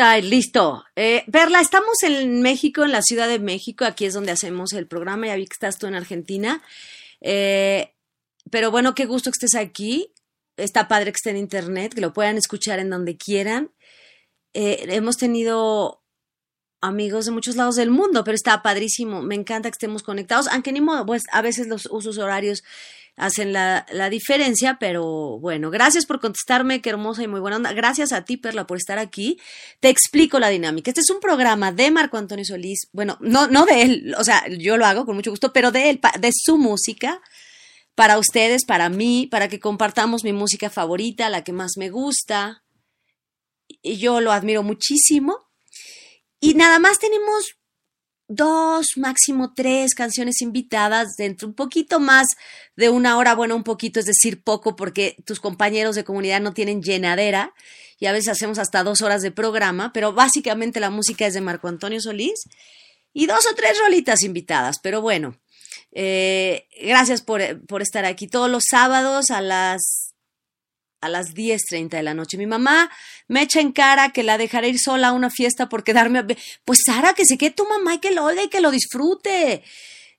[0.00, 0.82] Listo.
[0.96, 3.84] Eh, Perla, estamos en México, en la Ciudad de México.
[3.84, 5.26] Aquí es donde hacemos el programa.
[5.26, 6.62] Ya vi que estás tú en Argentina.
[7.20, 7.92] Eh,
[8.50, 10.14] pero bueno, qué gusto que estés aquí.
[10.56, 13.72] Está padre que esté en internet, que lo puedan escuchar en donde quieran.
[14.54, 16.02] Eh, hemos tenido
[16.80, 19.20] amigos de muchos lados del mundo, pero está padrísimo.
[19.20, 22.64] Me encanta que estemos conectados, aunque ni modo, pues a veces los usos horarios
[23.20, 27.72] hacen la, diferencia, pero bueno, gracias por contestarme, qué hermosa y muy buena onda.
[27.72, 29.38] Gracias a ti, Perla, por estar aquí.
[29.78, 30.90] Te explico la dinámica.
[30.90, 34.42] Este es un programa de Marco Antonio Solís, bueno, no, no de él, o sea,
[34.48, 37.20] yo lo hago con mucho gusto, pero de él, de su música,
[37.94, 42.64] para ustedes, para mí, para que compartamos mi música favorita, la que más me gusta.
[43.82, 45.36] Yo lo admiro muchísimo.
[46.40, 47.59] Y nada más tenemos
[48.30, 52.28] dos, máximo tres canciones invitadas dentro un poquito más
[52.76, 56.54] de una hora, bueno, un poquito, es decir, poco, porque tus compañeros de comunidad no
[56.54, 57.52] tienen llenadera
[57.98, 61.40] y a veces hacemos hasta dos horas de programa, pero básicamente la música es de
[61.40, 62.44] Marco Antonio Solís
[63.12, 65.36] y dos o tres rolitas invitadas, pero bueno,
[65.90, 70.09] eh, gracias por, por estar aquí todos los sábados a las
[71.00, 72.36] a las 10.30 de la noche.
[72.36, 72.90] Mi mamá
[73.28, 76.20] me echa en cara que la dejaré ir sola a una fiesta por quedarme.
[76.20, 76.26] A...
[76.64, 79.62] Pues Sara, que se quede tu mamá y que lo oiga y que lo disfrute.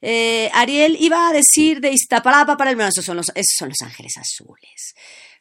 [0.01, 3.69] Eh, Ariel iba a decir de Iztapalapa para el menos, esos son los, esos son
[3.69, 4.95] los Ángeles Azules.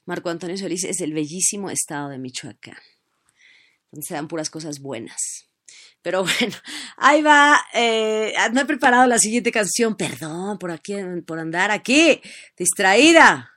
[0.05, 2.77] Marco Antonio Solís es el bellísimo estado de Michoacán,
[3.91, 5.47] donde se dan puras cosas buenas.
[6.03, 6.57] Pero bueno,
[6.97, 7.61] ahí va.
[7.73, 9.97] Eh, no he preparado la siguiente canción.
[9.97, 10.95] Perdón por aquí,
[11.27, 12.21] por andar aquí,
[12.57, 13.51] distraída.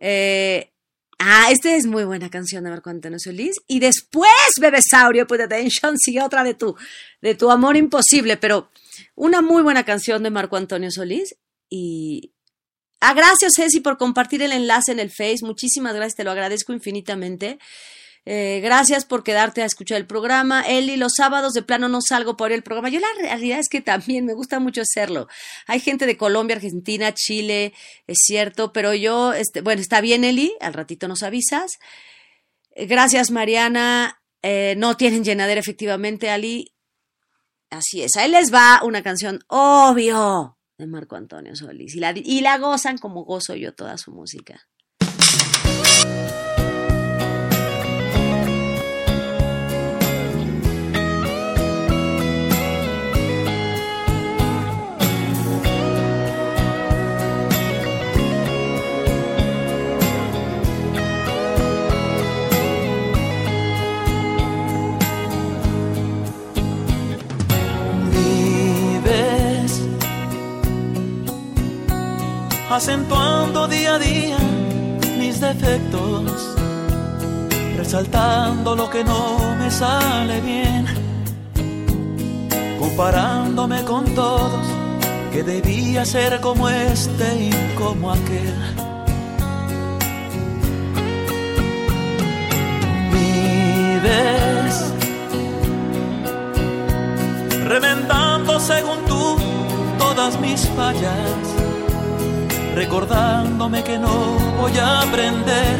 [0.00, 0.72] Eh,
[1.18, 3.56] Ah, esta es muy buena canción de Marco Antonio Solís.
[3.66, 6.76] Y después, Bebesaurio, Put Attention, sigue otra de tu,
[7.22, 8.70] de tu amor imposible, pero
[9.14, 11.36] una muy buena canción de Marco Antonio Solís.
[11.70, 12.32] Y.
[13.00, 15.38] Ah, gracias, Ceci, por compartir el enlace en el Face.
[15.42, 17.58] Muchísimas gracias, te lo agradezco infinitamente.
[18.28, 20.62] Eh, gracias por quedarte a escuchar el programa.
[20.62, 22.88] Eli, los sábados de plano no salgo por el programa.
[22.88, 25.28] Yo la realidad es que también me gusta mucho hacerlo.
[25.68, 27.72] Hay gente de Colombia, Argentina, Chile,
[28.08, 31.78] es cierto, pero yo, este, bueno, está bien, Eli, al ratito nos avisas.
[32.72, 34.20] Eh, gracias, Mariana.
[34.42, 36.72] Eh, no tienen llenadera, efectivamente, Ali.
[37.70, 41.94] Así es, ahí les va una canción, obvio, de Marco Antonio Solís.
[41.94, 44.68] Y la, y la gozan como gozo yo toda su música.
[72.70, 74.38] Acentuando día a día
[75.18, 76.54] mis defectos,
[77.76, 80.84] resaltando lo que no me sale bien,
[82.78, 84.66] comparándome con todos,
[85.32, 88.54] que debía ser como este y como aquel.
[93.12, 94.92] Vives
[97.64, 99.36] remendando según tú
[99.98, 101.75] todas mis fallas
[102.76, 105.76] recordándome que no voy a aprender,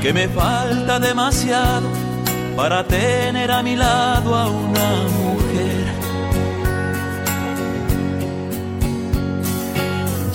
[0.00, 1.88] que me falta demasiado
[2.56, 5.86] para tener a mi lado a una mujer.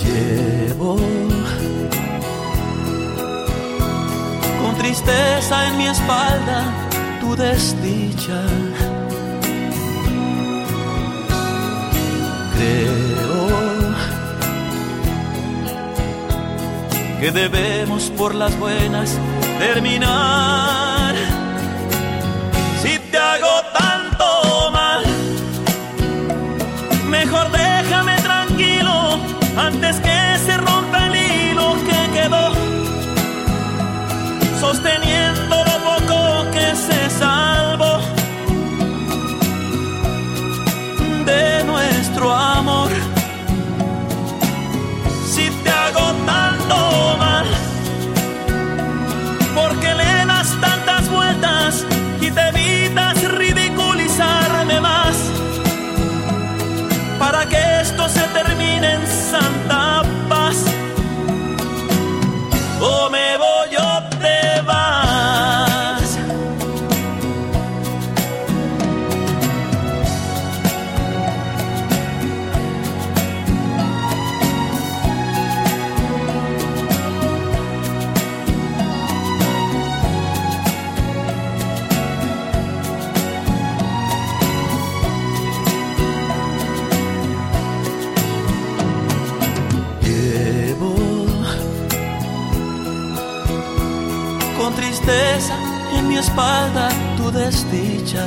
[0.04, 0.98] Llevo
[4.60, 6.60] con tristeza en mi espalda
[7.22, 8.42] tu desdicha
[17.20, 19.18] que debemos por las buenas
[19.58, 21.14] terminar.
[22.82, 25.02] Si te hago tanto mal,
[27.08, 29.18] mejor déjame tranquilo
[29.56, 32.52] antes que se rompa el hilo que quedó
[34.60, 35.07] sosteniendo
[96.38, 98.26] espalda tu desdicha.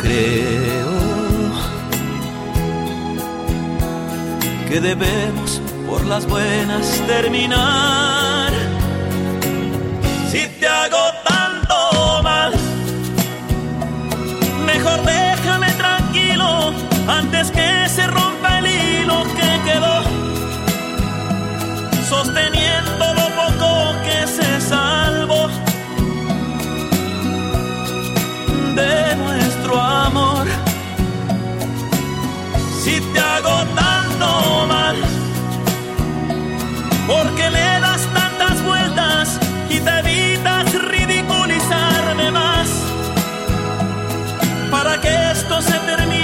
[0.00, 0.92] Creo
[4.68, 8.52] que debemos por las buenas terminar.
[10.30, 12.52] Si te hago tanto mal,
[14.66, 16.72] mejor déjame tranquilo
[17.08, 20.19] antes que se rompa el hilo que quedó
[45.80, 46.19] esto se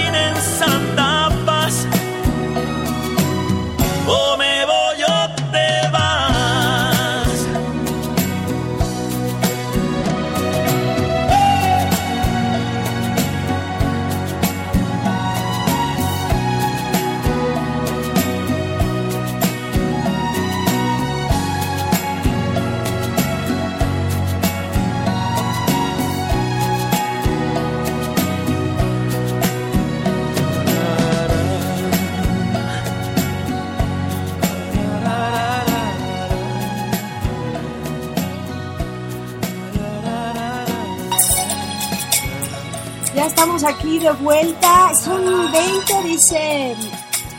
[43.64, 44.94] aquí de vuelta.
[44.94, 46.76] Son 20, dice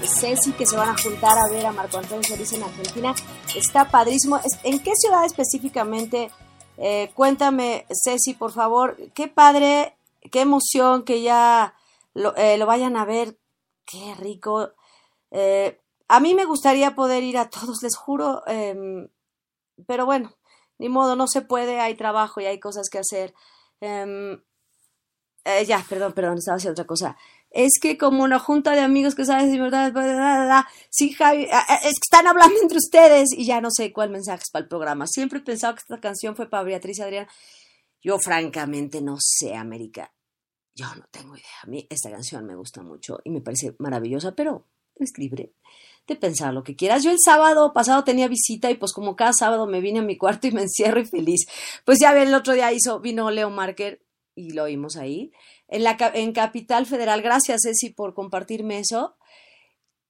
[0.03, 3.13] Ceci, que se van a juntar a ver a Marco Antonio Solís en Argentina.
[3.55, 4.39] Está padrísimo.
[4.63, 6.31] ¿En qué ciudad específicamente?
[6.77, 8.97] Eh, cuéntame, Ceci, por favor.
[9.13, 9.95] Qué padre,
[10.31, 11.75] qué emoción que ya
[12.13, 13.37] lo, eh, vayan a ver.
[13.85, 14.71] Qué rico.
[15.31, 18.43] Eh, a mí me gustaría poder ir a todos, les juro.
[18.47, 19.07] em,
[19.85, 20.33] pero bueno,
[20.79, 21.79] ni modo, no se puede.
[21.79, 23.33] Hay trabajo y hay cosas que hacer.
[23.81, 24.41] Em,
[25.47, 27.17] eh, ya, perdón, perdón, estaba haciendo otra cosa.
[27.49, 31.13] Es que como una junta de amigos que sabes, y verdad, bla, bla, bla, sí,
[31.13, 34.43] Javi, ah, ah, es que están hablando entre ustedes y ya no sé cuál mensaje
[34.43, 35.07] es para el programa.
[35.07, 37.27] Siempre he pensado que esta canción fue para Beatriz Adrián.
[38.01, 40.11] Yo francamente no sé, América.
[40.75, 41.45] Yo no tengo idea.
[41.63, 45.53] A mí esta canción me gusta mucho y me parece maravillosa, pero es libre
[46.07, 47.03] de pensar lo que quieras.
[47.03, 50.17] Yo el sábado pasado tenía visita y pues como cada sábado me vine a mi
[50.17, 51.47] cuarto y me encierro y feliz.
[51.85, 54.01] Pues ya ven, el otro día hizo, vino Leo Marker
[54.37, 55.31] y lo oímos ahí.
[55.67, 59.17] En, la, en Capital Federal, gracias Ceci por compartirme eso.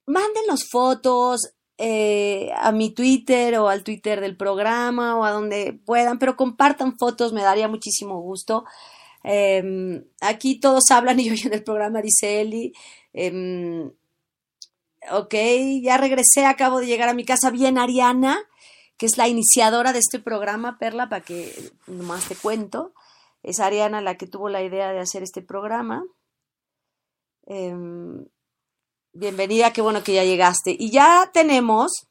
[0.06, 6.18] Mándenos fotos eh, a mi Twitter o al Twitter del programa o a donde puedan,
[6.18, 8.64] pero compartan fotos, me daría muchísimo gusto.
[9.24, 12.72] Em, aquí todos hablan y yo en el programa, dice Eli.
[13.12, 13.90] Em,
[15.10, 15.34] ok,
[15.82, 18.38] ya regresé, acabo de llegar a mi casa bien, Ariana,
[18.96, 21.54] que es la iniciadora de este programa, Perla, para que
[21.86, 22.92] nomás te cuento.
[23.42, 26.04] Es Ariana la que tuvo la idea de hacer este programa.
[27.46, 28.26] Em,
[29.12, 30.76] bienvenida, qué bueno que ya llegaste.
[30.78, 32.08] Y ya tenemos.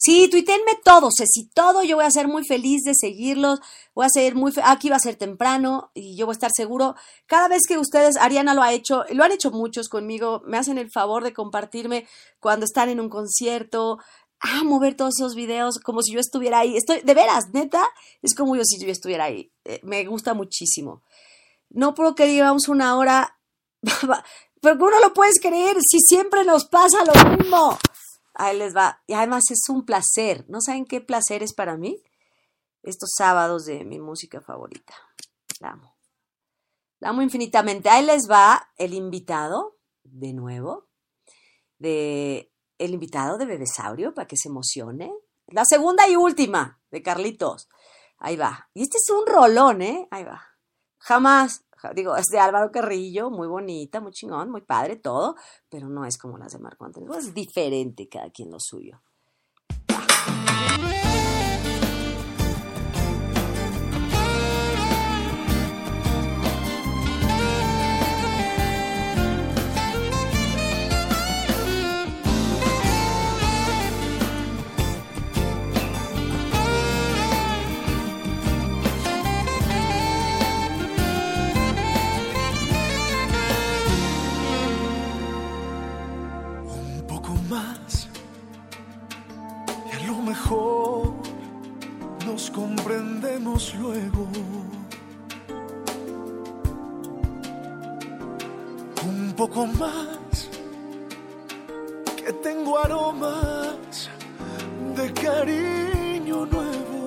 [0.00, 1.82] Sí, tuítenme todo, Ceci, todo.
[1.82, 3.60] Yo voy a ser muy feliz de seguirlos.
[3.94, 4.52] Voy a ser muy.
[4.62, 6.94] Aquí va a ser temprano y yo voy a estar seguro.
[7.26, 10.78] Cada vez que ustedes, Ariana lo ha hecho, lo han hecho muchos conmigo, me hacen
[10.78, 12.06] el favor de compartirme
[12.38, 13.98] cuando están en un concierto.
[14.40, 16.76] Amo ver todos esos videos como si yo estuviera ahí.
[16.76, 17.88] Estoy, de veras, neta,
[18.22, 19.52] es como yo si yo estuviera ahí.
[19.64, 21.02] Eh, me gusta muchísimo.
[21.70, 23.38] No puedo que digamos una hora,
[24.60, 27.78] pero ¿cómo no lo puedes creer si siempre nos pasa lo mismo?
[28.38, 29.02] ahí les va.
[29.06, 30.46] Y además es un placer.
[30.48, 32.02] ¿No saben qué placer es para mí?
[32.82, 34.94] Estos sábados de mi música favorita.
[35.60, 35.96] La amo.
[37.00, 37.90] La amo infinitamente.
[37.90, 40.88] Ahí les va el invitado, de nuevo,
[41.78, 45.12] de el invitado de Bebesaurio, para que se emocione.
[45.48, 47.68] La segunda y última de Carlitos.
[48.18, 48.68] Ahí va.
[48.74, 50.08] Y este es un rolón, ¿eh?
[50.10, 50.42] Ahí va.
[50.98, 51.64] Jamás,
[51.94, 55.36] digo, es de Álvaro Carrillo, muy bonita, muy chingón, muy padre, todo,
[55.68, 57.14] pero no es como las de Marco Antonio.
[57.14, 59.00] Es diferente cada quien lo suyo.
[93.78, 94.28] Luego.
[99.04, 100.48] Un poco más
[102.16, 104.10] que tengo aromas
[104.94, 106.98] de cariño nuevo.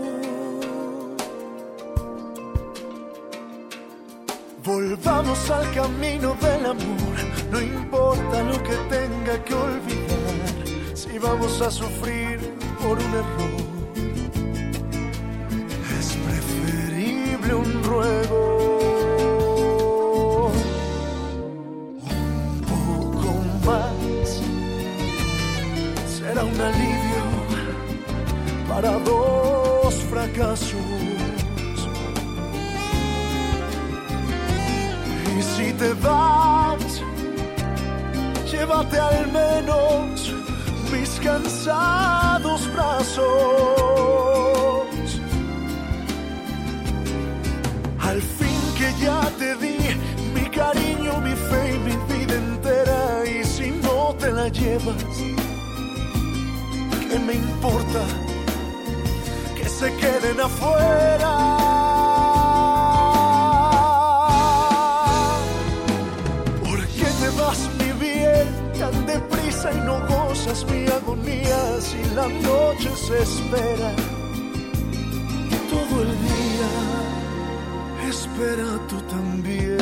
[4.63, 7.17] Volvamos al camino del amor,
[7.49, 12.37] no importa lo que tenga que olvidar, si vamos a sufrir
[12.81, 13.80] por un error,
[17.53, 18.51] un ruego.
[22.43, 23.33] Un poco
[23.65, 24.41] más
[26.07, 27.23] será un alivio
[28.67, 30.75] para dos fracasos.
[35.37, 37.01] Y si te vas,
[38.51, 40.33] llévate al menos
[40.91, 43.90] mis cansados brazos.
[49.01, 49.77] Ya te di
[50.33, 53.25] mi cariño, mi fe y mi vida entera.
[53.25, 55.03] Y si no te la llevas,
[57.09, 58.01] ¿qué me importa?
[59.57, 61.33] Que se queden afuera.
[66.63, 68.47] ¿Por qué te vas, mi bien,
[68.79, 73.91] tan deprisa y no gozas mi agonía si la noche se espera?
[75.71, 76.90] Todo el día
[78.31, 79.77] espera tú también.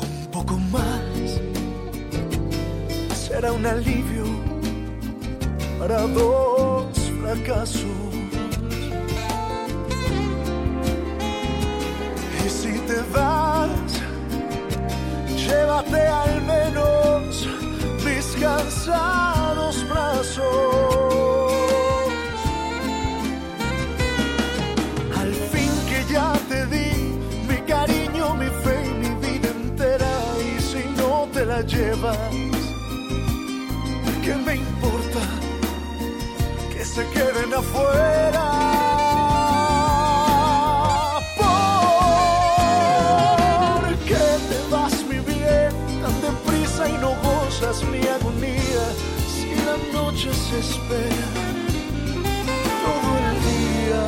[0.00, 1.40] Un poco más
[3.14, 4.24] será un alivio
[5.78, 6.86] para dos
[7.20, 7.82] fracasos.
[12.44, 13.51] Y si te vas,
[15.52, 17.46] llévate al menos
[18.04, 21.52] mis cansados brazos.
[25.20, 26.90] Al fin que ya te di
[27.48, 30.14] mi cariño, mi fe y mi vida entera.
[30.50, 32.18] Y si no te la llevas,
[34.24, 35.22] ¿qué me importa?
[36.72, 38.51] Que se queden afuera.
[50.52, 51.26] Noche se espera
[52.84, 54.04] todo el día.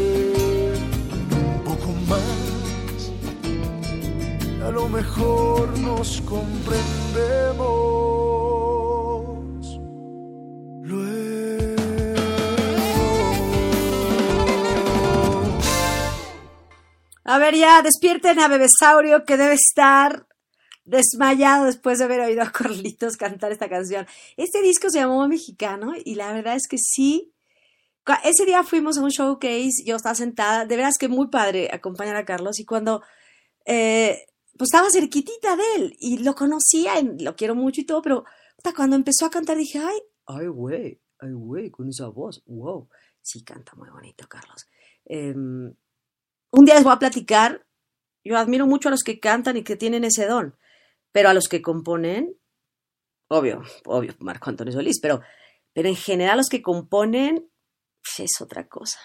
[1.32, 3.00] un poco más.
[4.66, 7.86] A lo mejor nos comprendemos.
[17.28, 20.25] A ver, ya, despierten a Bebesaurio que debe estar
[20.86, 24.08] desmayado después de haber oído a Carlitos cantar esta canción.
[24.38, 27.34] Este disco se llamó Mexicano y la verdad es que sí.
[28.24, 32.16] Ese día fuimos a un showcase, yo estaba sentada, de veras que muy padre acompañar
[32.16, 33.02] a Carlos y cuando
[33.66, 34.28] eh,
[34.58, 38.24] pues estaba cerquitita de él y lo conocía, y lo quiero mucho y todo, pero
[38.76, 42.88] cuando empezó a cantar dije, ay, ay, güey, ay, güey, con esa voz, wow.
[43.22, 44.68] Sí, canta muy bonito, Carlos.
[45.06, 45.74] Em,
[46.52, 47.66] un día les voy a platicar,
[48.24, 50.56] yo admiro mucho a los que cantan y que tienen ese don,
[51.16, 52.38] pero a los que componen,
[53.30, 55.22] obvio, obvio, Marco Antonio Solís, pero,
[55.72, 57.50] pero en general los que componen
[58.18, 59.00] es otra cosa,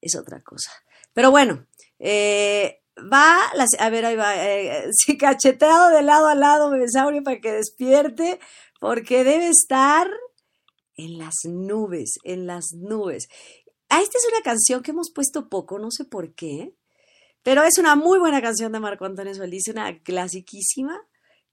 [0.00, 0.72] es otra cosa.
[1.12, 1.68] Pero bueno,
[2.00, 3.44] eh, va,
[3.78, 8.40] a ver, ahí va, eh, cacheteado de lado a lado, Bebesaurio, para que despierte,
[8.80, 10.08] porque debe estar
[10.96, 13.28] en las nubes, en las nubes.
[13.88, 16.74] Ah, esta es una canción que hemos puesto poco, no sé por qué,
[17.44, 21.06] pero es una muy buena canción de Marco Antonio Solís, una clasiquísima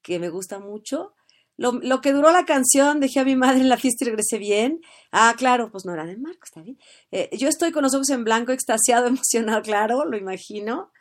[0.07, 1.13] que me gusta mucho.
[1.57, 4.79] Lo, que duró la canción, dejé a mi madre en la fiesta y regresé bien.
[5.11, 6.77] Ah, claro, pues no era de Marco, está bien.
[7.11, 10.91] Eh, yo estoy con los ojos en blanco, extasiado, emocionado, claro, lo imagino.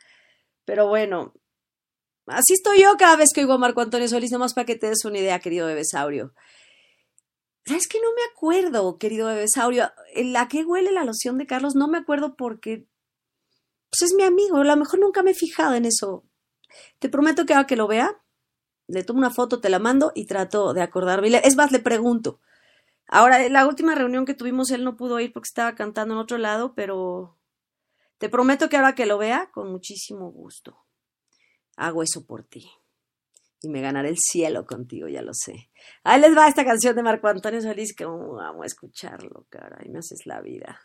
[0.65, 1.33] Pero bueno,
[2.25, 4.89] así estoy yo cada vez que oigo a Marco Antonio Solís, nomás para que te
[4.89, 6.33] des una idea, querido Bebesaurio.
[7.65, 9.91] ¿Sabes que no me acuerdo, querido Bebesaurio?
[10.15, 11.75] ¿La que huele la loción de Carlos?
[11.75, 12.87] No me acuerdo porque
[13.89, 16.25] pues es mi amigo, a lo mejor nunca me he fijado en eso.
[16.99, 18.21] Te prometo que ahora que lo vea,
[18.87, 21.29] le tomo una foto, te la mando y trato de acordarme.
[21.43, 22.39] Es más, le pregunto.
[23.07, 26.37] Ahora, la última reunión que tuvimos, él no pudo ir porque estaba cantando en otro
[26.37, 27.37] lado, pero
[28.17, 30.77] te prometo que ahora que lo vea, con muchísimo gusto,
[31.77, 32.69] hago eso por ti.
[33.61, 35.69] Y me ganaré el cielo contigo, ya lo sé.
[36.03, 39.89] Ahí les va esta canción de Marco Antonio Solís que vamos a escucharlo, cara, y
[39.89, 40.79] me haces la vida.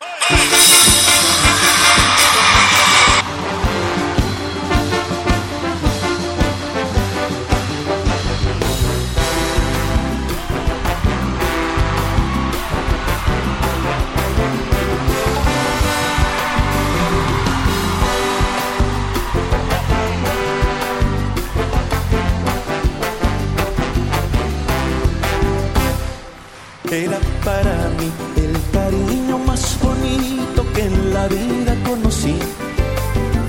[26.93, 32.37] Era para mí el cariño más bonito que en la vida conocí.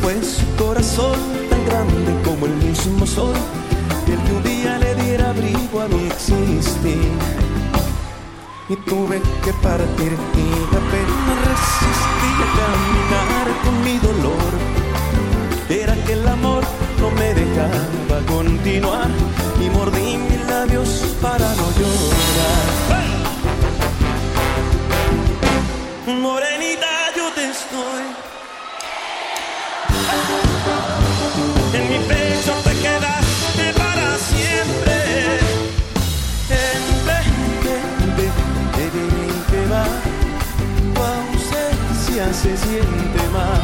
[0.00, 1.18] Fue su corazón
[1.50, 3.34] tan grande como el mismo sol,
[4.06, 7.12] el que un día le diera abrigo a mi existir.
[8.70, 10.48] Y tuve que partir y
[10.80, 14.52] apenas resistí a caminar con mi dolor.
[15.68, 16.62] Era que el amor
[16.98, 19.10] no me dejaba continuar
[19.60, 20.88] y mordí mis labios
[21.20, 23.13] para no llorar.
[26.06, 26.86] Morenita,
[27.16, 28.04] yo te estoy.
[31.72, 35.38] En mi pecho te quedaste para siempre.
[39.50, 39.84] Que va.
[40.94, 43.60] Tu ausencia se siente más.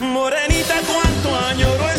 [0.00, 1.89] Morenita, cuánto añoro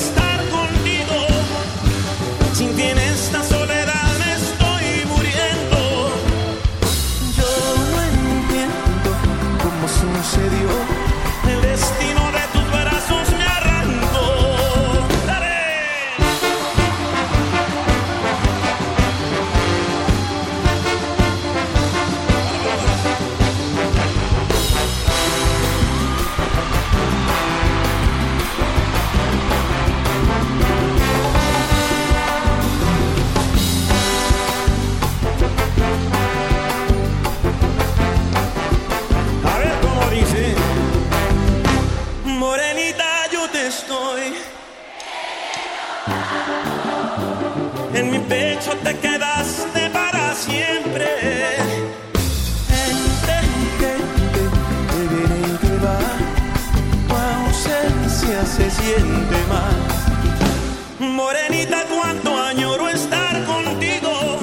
[61.00, 64.40] Morenita, cuánto añoro estar contigo.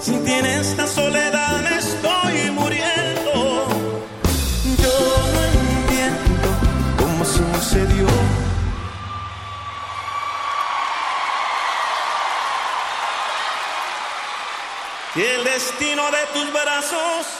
[0.00, 3.66] Si tienes esta soledad me estoy muriendo.
[4.82, 4.96] Yo
[5.32, 6.48] no entiendo
[6.98, 8.06] cómo sucedió.
[15.14, 17.39] Que el destino de tus brazos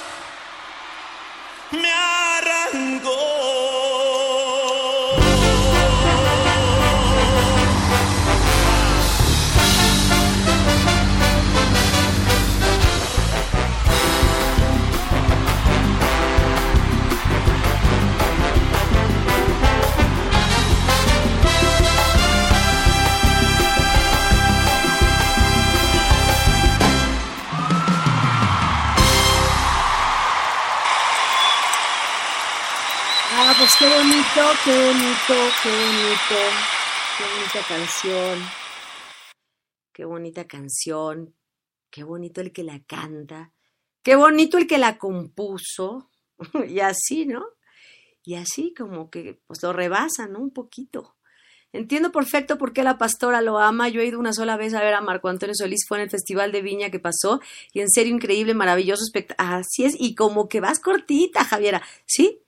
[33.80, 36.38] qué bonito, qué bonito, qué bonito,
[37.16, 38.38] qué bonita canción,
[39.94, 41.34] qué bonita canción,
[41.90, 43.54] qué bonito el que la canta,
[44.02, 46.10] qué bonito el que la compuso,
[46.68, 47.42] y así, ¿no?
[48.22, 50.40] Y así como que pues lo rebasa, ¿no?
[50.40, 51.16] Un poquito.
[51.72, 53.88] Entiendo perfecto por qué la pastora lo ama.
[53.88, 56.10] Yo he ido una sola vez a ver a Marco Antonio Solís, fue en el
[56.10, 57.40] Festival de Viña que pasó,
[57.72, 59.48] y en serio increíble, maravilloso espectáculo.
[59.56, 62.42] Así es, y como que vas cortita, Javiera, ¿sí?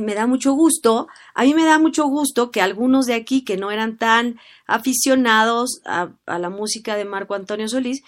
[0.00, 3.56] Me da mucho gusto, a mí me da mucho gusto que algunos de aquí que
[3.56, 8.02] no eran tan aficionados a, la música de Marco Antonio Solís,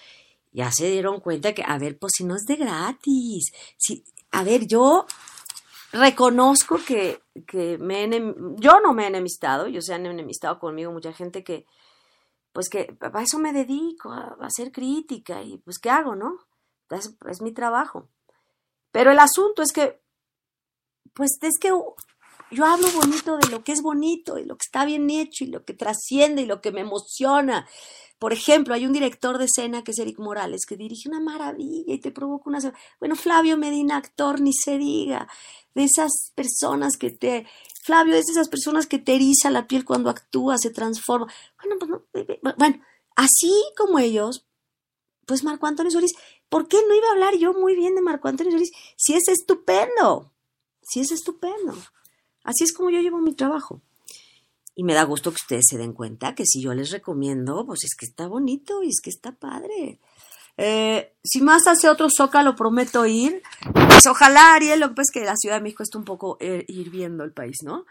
[0.51, 4.43] ya se dieron cuenta que, a ver, pues si no es de gratis, si, a
[4.43, 5.05] ver, yo
[5.91, 8.09] reconozco que, que me
[8.57, 11.65] yo no me he enemistado, yo se han enemistado conmigo mucha gente que,
[12.53, 16.39] pues que a eso me dedico, a, hacer crítica y pues ¿qué hago, no?
[17.27, 18.07] es mi trabajo.
[18.91, 20.04] Pero el asunto es que
[21.15, 24.85] pues es que yo hablo bonito de lo que es bonito y lo que está
[24.85, 27.67] bien hecho y lo que trasciende y lo que me emociona.
[28.19, 31.93] Por ejemplo, hay un director de escena que es Eric Morales que dirige una maravilla
[31.93, 32.59] y te provoca una...
[32.99, 35.27] Bueno, Flavio Medina, actor, ni se diga,
[35.73, 37.47] de esas personas que te...
[37.83, 41.27] Flavio es de esas personas que te eriza la piel cuando actúa, se transforma.
[41.61, 42.25] Bueno, pues
[42.57, 42.81] bueno,
[43.15, 44.45] así como ellos,
[45.25, 46.13] pues Marco Antonio Solís,
[46.49, 49.27] ¿por qué no iba a hablar yo muy bien de Marco Antonio Solís si es
[49.27, 50.34] estupendo?
[50.87, 51.73] Sí, es estupendo.
[52.43, 53.81] Así es como yo llevo mi trabajo.
[54.75, 57.83] Y me da gusto que ustedes se den cuenta que si yo les recomiendo, pues
[57.85, 59.99] es que está bonito y es que está padre.
[60.57, 63.41] Eh, si más hace otro zócalo, prometo ir.
[63.73, 66.37] Pues ojalá, Ariel, lo que pasa es que la Ciudad de México está un poco
[66.39, 67.85] eh, ir viendo el país, ¿no?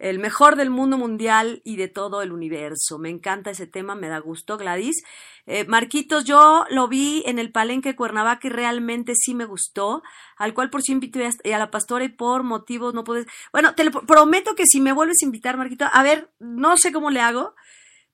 [0.00, 2.98] El mejor del mundo mundial y de todo el universo.
[2.98, 5.02] Me encanta ese tema, me da gusto, Gladys.
[5.44, 10.02] Eh, Marquitos, yo lo vi en el Palenque Cuernavaca y realmente sí me gustó,
[10.36, 13.26] al cual por si invité a, la pastora y por motivos no puedes.
[13.52, 16.92] Bueno, te lo prometo que si me vuelves a invitar, Marquito, a ver, no sé
[16.92, 17.54] cómo le hago,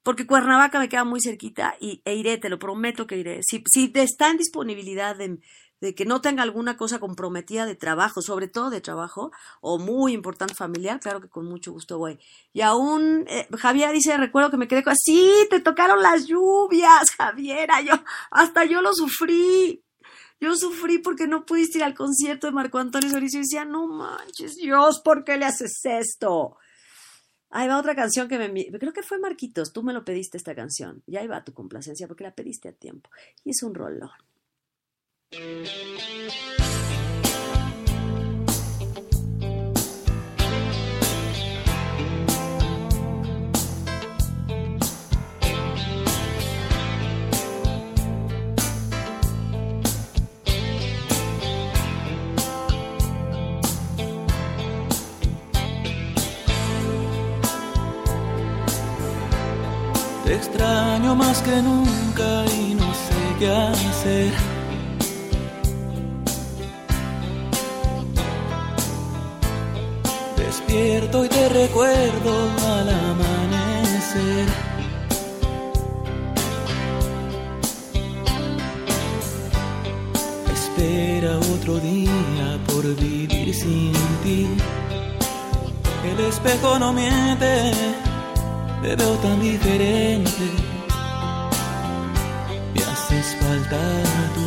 [0.03, 3.39] porque Cuernavaca me queda muy cerquita y, e iré, te lo prometo que iré.
[3.43, 5.39] Si, si está en disponibilidad de,
[5.81, 9.31] de que no tenga alguna cosa comprometida de trabajo, sobre todo de trabajo,
[9.61, 12.19] o muy importante familiar, claro que con mucho gusto voy.
[12.53, 17.11] Y aún, eh, Javier dice, recuerdo que me quedé con, sí, te tocaron las lluvias,
[17.17, 17.93] Javier, yo,
[18.31, 19.83] hasta yo lo sufrí.
[20.39, 23.87] Yo sufrí porque no pudiste ir al concierto de Marco Antonio Solís y decía, no
[23.87, 26.57] manches, Dios, ¿por qué le haces esto?
[27.49, 28.67] Ahí va otra canción que me...
[28.77, 31.01] Creo que fue Marquitos, tú me lo pediste esta canción.
[31.07, 33.09] Y ahí va tu complacencia porque la pediste a tiempo.
[33.43, 34.11] Y es un rolón.
[35.29, 35.35] Te
[60.33, 64.56] extraño más que nunca y no sé qué hacer
[70.67, 74.47] despierto y te recuerdo al amanecer.
[80.53, 84.47] Espera otro día por vivir sin ti.
[86.03, 87.71] El espejo no miente,
[88.81, 90.45] te veo tan diferente.
[92.73, 93.77] Me haces falta
[94.35, 94.46] tú.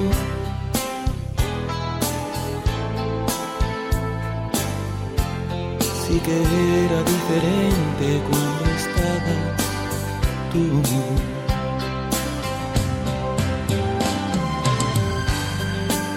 [6.13, 6.37] Y que
[6.85, 9.53] era diferente cuando estabas
[10.51, 10.63] tú.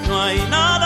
[0.09, 0.84] No hay nada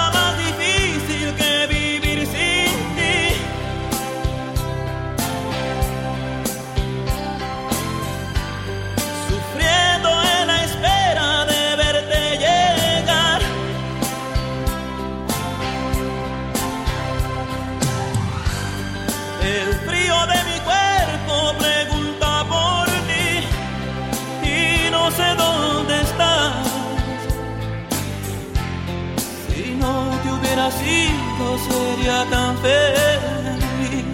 [30.68, 34.04] hubiera sido sería tan feliz.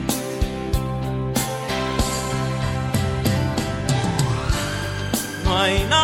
[5.45, 6.04] No hay nada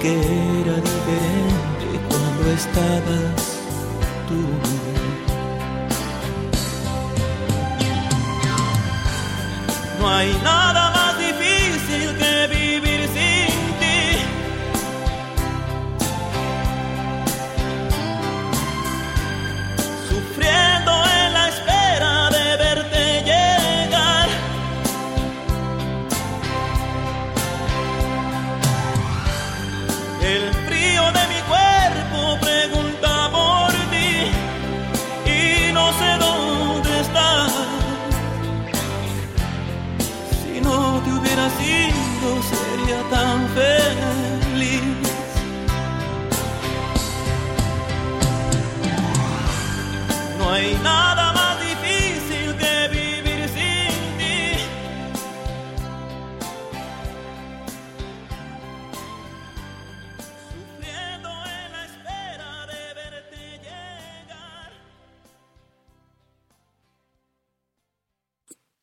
[0.00, 0.12] Que
[0.60, 3.58] era diferente cuando estabas
[4.28, 4.40] tú.
[10.00, 10.77] No hay nada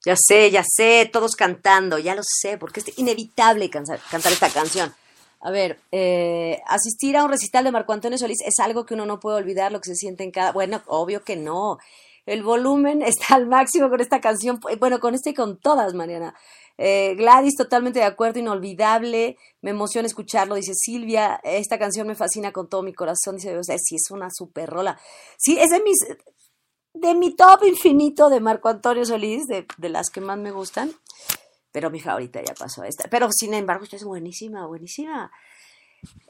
[0.05, 3.99] Ya sé, ya sé, todos cantando, ya lo sé, porque es inevitable cantar
[4.31, 4.93] esta canción.
[5.41, 9.05] A ver, eh, asistir a un recital de Marco Antonio Solís es algo que uno
[9.05, 10.51] no puede olvidar, lo que se siente en cada...
[10.51, 11.77] Bueno, obvio que no.
[12.25, 16.35] El volumen está al máximo con esta canción, bueno, con esta y con todas, Mariana.
[16.77, 22.51] Eh, Gladys, totalmente de acuerdo, inolvidable, me emociona escucharlo, dice Silvia, esta canción me fascina
[22.51, 24.99] con todo mi corazón, dice, o sea, sí, es una super rola.
[25.37, 25.97] Sí, es de mis,
[26.95, 30.91] de mi top infinito de Marco Antonio Solís, de, de las que más me gustan,
[31.71, 33.09] pero mi favorita ya pasó a esta.
[33.09, 35.31] Pero sin embargo, esta es buenísima, buenísima.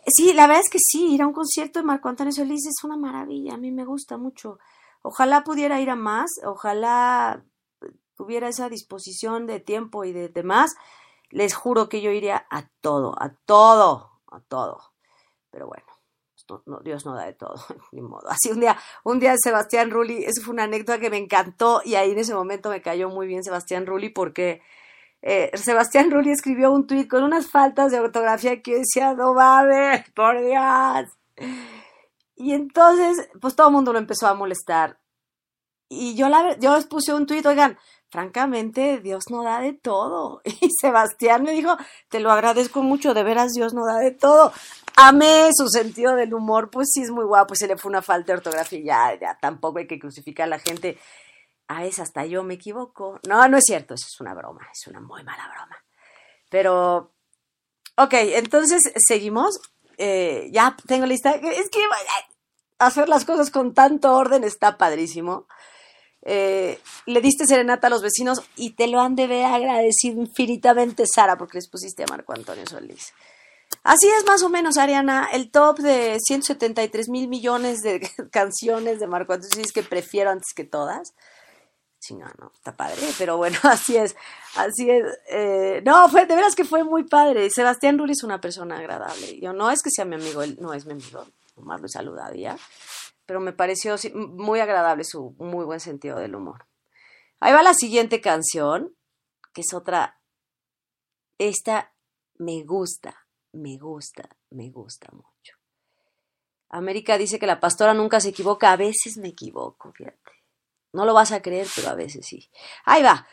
[0.08, 2.84] Sí, la verdad es que sí, ir a un concierto de Marco Antonio Solís es
[2.84, 4.60] una maravilla, a mí me gusta mucho.
[5.02, 7.44] Ojalá pudiera ir a más, ojalá
[8.16, 10.76] tuviera esa disposición de tiempo y de demás.
[11.30, 14.94] Les juro que yo iría a todo, a todo, a todo.
[15.52, 15.86] Pero bueno,
[16.50, 17.56] no- no, Dios no da de todo,
[17.92, 18.30] ni modo.
[18.30, 21.96] Así un día, un día Sebastián Rulli, eso fue una anécdota que me encantó y
[21.96, 24.62] ahí en ese momento me cayó muy bien Sebastián Rulli porque
[25.22, 29.34] eh, Sebastián Rulli escribió un tuit con unas faltas de ortografía que yo decía, no
[29.34, 31.10] mames, por Dios.
[32.36, 35.00] Y entonces, pues todo el mundo lo empezó a molestar.
[35.90, 37.78] Y yo, la, yo les puse un tuit, oigan,
[38.10, 40.42] francamente, Dios no da de todo.
[40.62, 41.78] Y Sebastián me dijo,
[42.10, 44.52] te lo agradezco mucho, de veras, Dios no da de todo.
[44.98, 48.32] Amé su sentido del humor, pues sí es muy guapo, se le fue una falta
[48.32, 50.98] de ortografía, ya, ya tampoco hay que crucificar a la gente.
[51.68, 53.20] A veces hasta yo me equivoco.
[53.28, 55.84] No, no es cierto, eso es una broma, es una muy mala broma.
[56.50, 57.12] Pero,
[57.98, 59.60] ok, entonces seguimos.
[59.98, 61.32] Eh, ya tengo lista.
[61.32, 61.80] Es que
[62.80, 65.48] hacer las cosas con tanto orden está padrísimo.
[66.22, 71.06] Eh, le diste serenata a los vecinos y te lo han de ver agradecido infinitamente,
[71.06, 73.14] Sara, porque les pusiste a Marco Antonio Solís.
[73.86, 78.02] Así es más o menos, Ariana, el top de 173 mil millones de
[78.32, 81.14] canciones de Marco Antonio Solís que prefiero antes que todas.
[81.99, 84.16] Chinga, no, está padre, pero bueno, así es,
[84.56, 85.06] así es.
[85.30, 87.52] Eh, no, fue, de veras que fue muy padre.
[87.52, 89.40] Sebastián Rulli es una persona agradable.
[89.40, 91.24] Yo no es que sea mi amigo, él no es mi amigo,
[91.56, 92.57] nomás lo ya
[93.28, 96.66] pero me pareció muy agradable su muy buen sentido del humor.
[97.40, 98.95] Ahí va la siguiente canción,
[99.53, 100.20] que es otra.
[101.38, 101.94] Esta
[102.38, 103.25] me gusta,
[103.56, 105.56] me gusta, me gusta mucho.
[106.69, 110.19] América dice que la pastora nunca se equivoca, a veces me equivoco, fíjate.
[110.94, 112.49] No lo vas a creer, pero a veces sí.
[112.86, 113.27] Ahí va.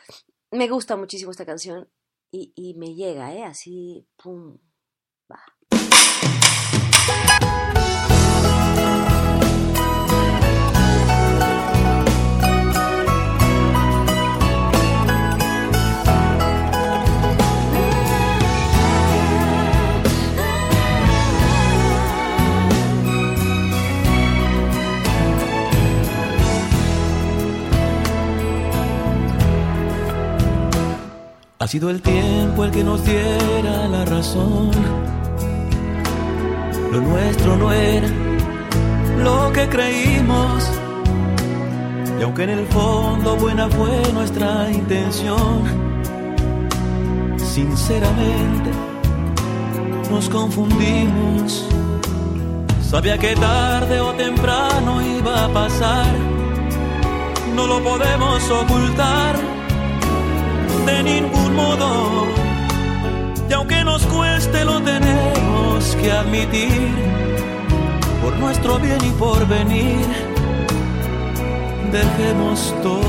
[0.51, 1.89] Me gusta muchísimo esta canción
[2.31, 3.43] y, y me llega, ¿eh?
[3.43, 4.57] Así, pum,
[5.31, 5.43] va.
[31.63, 34.69] Ha sido el tiempo el que nos diera la razón.
[36.91, 38.09] Lo nuestro no era
[39.23, 40.69] lo que creímos.
[42.19, 45.63] Y aunque en el fondo buena fue nuestra intención,
[47.37, 48.69] sinceramente
[50.11, 51.65] nos confundimos.
[52.81, 56.13] Sabía que tarde o temprano iba a pasar.
[57.55, 59.62] No lo podemos ocultar
[60.85, 62.27] de ningún modo.
[63.49, 66.89] Y aunque nos cueste, lo tenemos que admitir.
[68.21, 70.05] Por nuestro bien y por venir,
[71.91, 73.01] dejemos todo.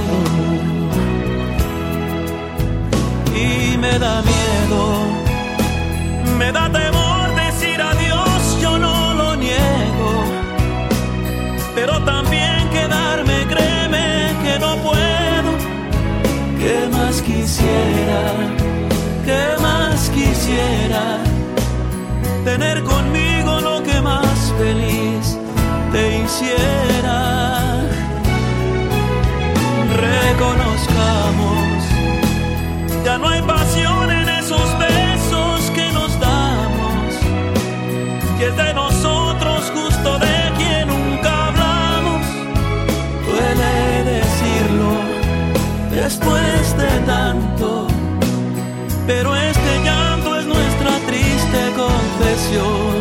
[3.37, 5.25] Y me da miedo
[6.39, 10.25] me da temor decir adiós, yo no lo niego.
[11.75, 15.04] Pero también quedarme, créeme que no puedo.
[16.65, 18.23] ¿Qué más quisiera?
[19.27, 21.19] ¿Qué más quisiera?
[22.43, 25.37] Tener conmigo lo que más feliz
[25.93, 27.83] te hiciera.
[30.09, 31.79] Reconozcamos,
[33.05, 35.15] ya no hay pasión en esos besos
[38.45, 38.75] es de
[52.55, 52.94] confesión.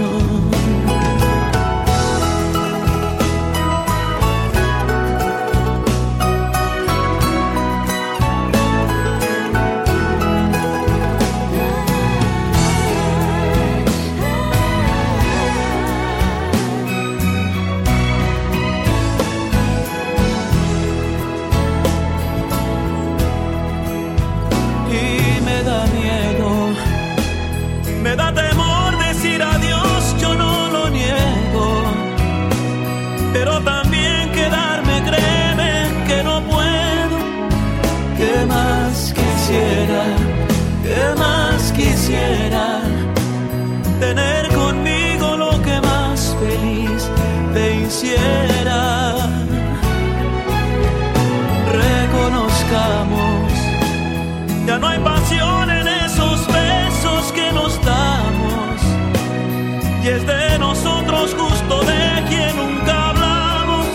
[60.04, 63.86] Y es de nosotros justo de quien nunca hablamos.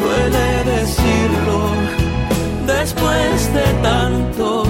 [0.00, 1.58] Duele decirlo
[2.66, 4.64] después de tanto,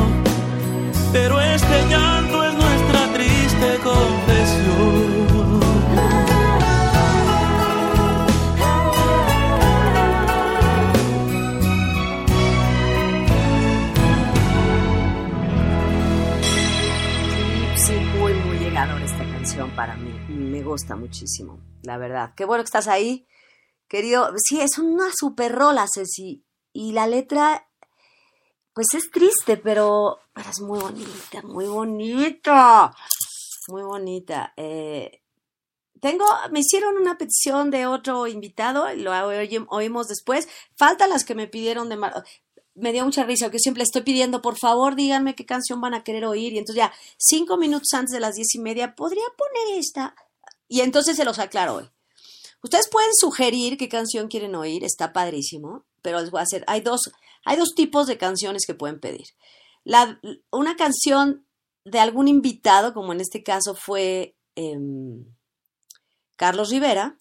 [1.12, 2.19] pero este llanto
[20.70, 22.32] gusta muchísimo, la verdad.
[22.36, 23.26] Qué bueno que estás ahí,
[23.88, 24.32] querido.
[24.36, 26.44] Sí, es una super rola, Ceci.
[26.72, 27.66] Y la letra,
[28.72, 32.94] pues es triste, pero, pero es muy bonita, muy bonita.
[33.68, 34.52] Muy bonita.
[34.56, 35.22] Eh,
[36.01, 40.48] tengo, me hicieron una petición de otro invitado, lo oí- oímos después.
[40.78, 42.24] Faltan las que me pidieron de Mar-
[42.76, 46.05] me dio mucha risa, que siempre estoy pidiendo, por favor, díganme qué canción van a
[46.05, 46.52] querer oír.
[46.52, 50.14] Y entonces ya, cinco minutos antes de las diez y media, ¿podría poner esta?
[50.70, 51.90] Y entonces se los aclaro hoy.
[52.62, 56.80] Ustedes pueden sugerir qué canción quieren oír, está padrísimo, pero les voy a hacer, hay
[56.80, 57.10] dos,
[57.44, 59.26] hay dos tipos de canciones que pueden pedir.
[59.82, 60.20] La,
[60.52, 61.44] una canción
[61.84, 65.24] de algún invitado, como en este caso fue em,
[66.36, 67.18] Carlos Rivera,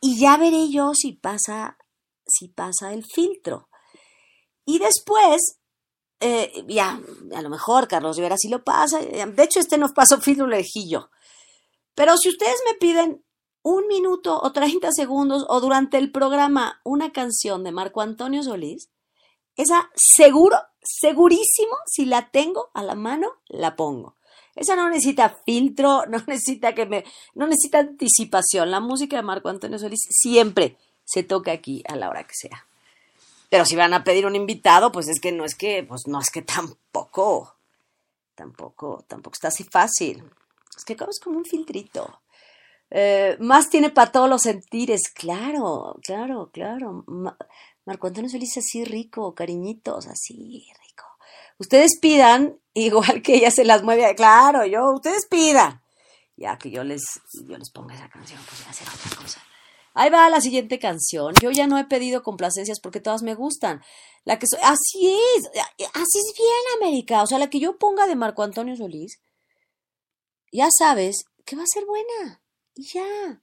[0.00, 1.76] y ya veré yo si pasa,
[2.26, 3.68] si pasa el filtro.
[4.64, 5.58] Y después,
[6.20, 6.98] eh, ya,
[7.34, 8.98] a lo mejor Carlos Rivera sí lo pasa.
[8.98, 11.10] De hecho, este no pasó filtro, lo elegí yo.
[11.94, 13.24] Pero si ustedes me piden
[13.62, 18.90] un minuto o 30 segundos o durante el programa una canción de Marco Antonio Solís,
[19.56, 24.16] esa seguro, segurísimo, si la tengo a la mano, la pongo.
[24.54, 27.04] Esa no necesita filtro, no necesita que me,
[27.34, 28.70] no necesita anticipación.
[28.70, 32.66] La música de Marco Antonio Solís siempre se toca aquí a la hora que sea.
[33.50, 36.18] Pero si van a pedir un invitado, pues es que no es que, pues no
[36.20, 37.54] es que tampoco,
[38.34, 40.24] tampoco, tampoco está así fácil.
[40.76, 42.20] Es que es como un filtrito.
[42.90, 47.04] Eh, más tiene para todos los sentires, claro, claro, claro.
[47.06, 47.36] Ma-
[47.86, 51.04] Marco Antonio Solís así rico, cariñitos, así rico.
[51.58, 55.80] Ustedes pidan, igual que ella se las mueve, claro, yo, ustedes pidan.
[56.36, 57.02] Ya que yo les,
[57.46, 59.40] yo les ponga esa canción, pues ya será otra cosa.
[59.94, 61.34] Ahí va la siguiente canción.
[61.40, 63.82] Yo ya no he pedido complacencias porque todas me gustan.
[64.24, 67.22] La que so- así es, así es bien América.
[67.22, 69.20] O sea, la que yo ponga de Marco Antonio Solís,
[70.52, 72.42] ya sabes que va a ser buena.
[72.74, 73.40] Y ya.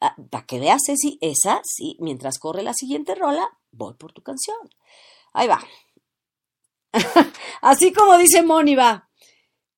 [0.00, 4.22] Ah, Para que veas, Ceci, esa sí, mientras corre la siguiente rola, voy por tu
[4.22, 4.56] canción.
[5.32, 5.62] Ahí va.
[7.60, 9.08] Así como dice Moni, va.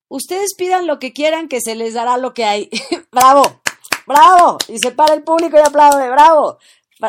[0.07, 2.69] Ustedes pidan lo que quieran que se les dará lo que hay.
[3.11, 3.61] ¡Bravo!
[4.07, 4.57] ¡Bravo!
[4.67, 6.09] Y se para el público y aplaude.
[6.09, 6.57] ¡Bravo!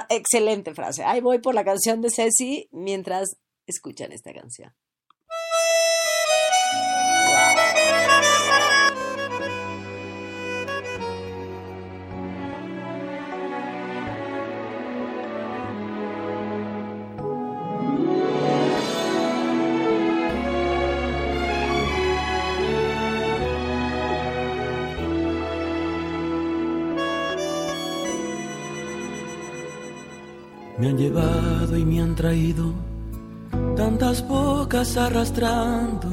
[0.08, 1.04] Excelente frase.
[1.04, 3.36] Ahí voy por la canción de Ceci mientras
[3.66, 4.74] escuchan esta canción.
[30.86, 32.72] Me han llevado y me han traído
[33.74, 36.08] tantas bocas arrastrando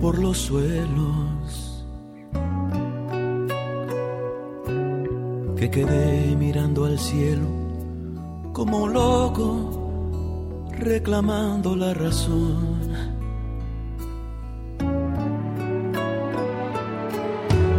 [0.00, 1.84] por los suelos
[5.54, 7.46] que quedé mirando al cielo
[8.54, 12.88] como un loco reclamando la razón.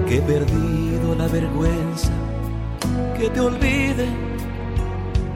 [0.07, 2.11] Que he perdido la vergüenza,
[3.18, 4.34] que te olvide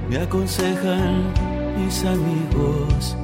[0.10, 1.24] me aconsejan
[1.78, 3.16] mis amigos.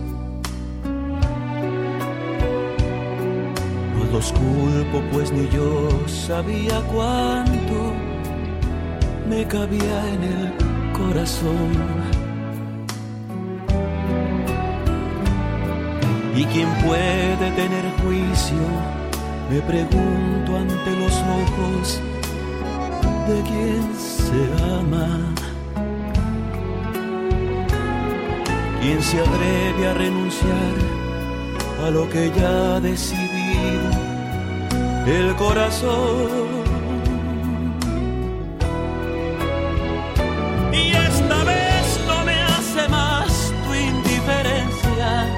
[3.98, 7.94] No los culpo, pues ni yo sabía cuánto
[9.28, 10.54] me cabía en el
[10.94, 11.72] corazón.
[16.36, 18.58] ¿Y quién puede tener juicio?
[19.50, 22.02] Me pregunto ante los ojos
[23.28, 25.55] de quien se ama.
[28.86, 30.76] ¿Quién se atreve a renunciar
[31.84, 33.90] a lo que ya ha decidido
[35.08, 36.30] el corazón?
[40.72, 45.34] Y esta vez no me hace más tu indiferencia,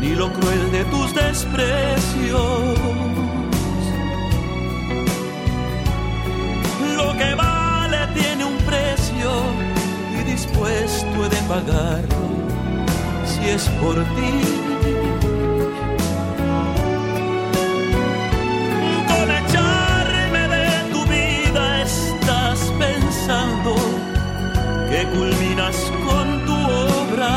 [0.00, 3.19] ni lo cruel de tus desprecios.
[10.70, 12.22] Dispuesto he pagarlo
[13.24, 14.34] si es por ti.
[19.10, 23.74] Con echarme de tu vida estás pensando
[24.88, 25.76] que culminas
[26.06, 26.56] con tu
[26.98, 27.36] obra.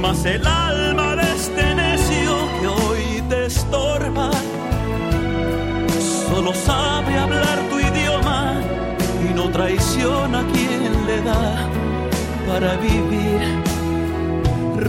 [0.00, 4.30] Mas el alma de este necio que hoy te estorba
[6.28, 7.79] solo sabe hablar tu
[9.60, 11.68] traiciona a quien le da
[12.48, 13.40] para vivir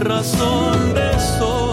[0.06, 1.71] razón de sobra.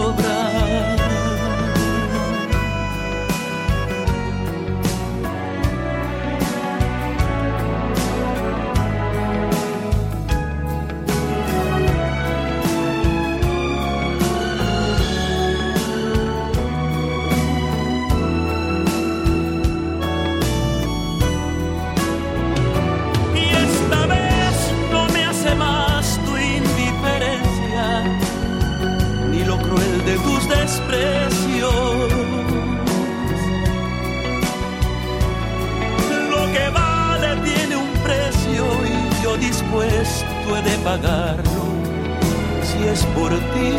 [43.20, 43.72] Por ti.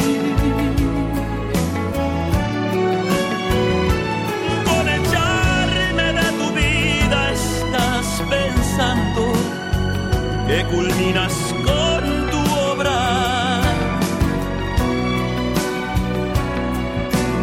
[4.67, 9.23] Con echarme de tu vida estás pensando
[10.47, 11.35] que culminas
[11.67, 12.01] con
[12.31, 12.41] tu
[12.71, 12.99] obra.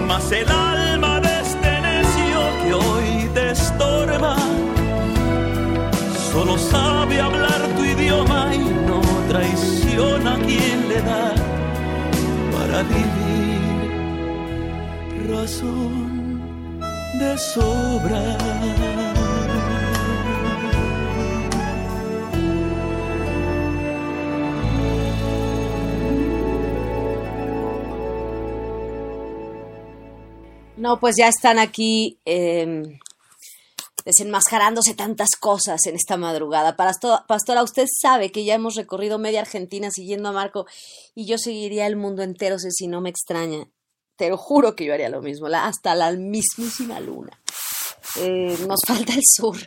[0.09, 4.37] Mas el alma de este necio que hoy te estorba
[6.33, 11.38] solo sabe hablar tu idioma y no traiciona a quien le da
[12.79, 13.89] para vivir
[15.29, 16.81] razón
[17.19, 18.39] de sobra.
[30.77, 32.98] No, pues ya están aquí eh,
[34.09, 36.77] desenmascarándose tantas cosas en esta madrugada.
[36.77, 40.65] Pasto- Pastora, usted sabe que ya hemos recorrido media Argentina siguiendo a Marco
[41.15, 43.69] y yo seguiría el mundo entero si no me extraña.
[44.17, 47.39] Te lo juro que yo haría lo mismo, hasta la mismísima luna.
[48.17, 49.59] Eh, nos falta el sur.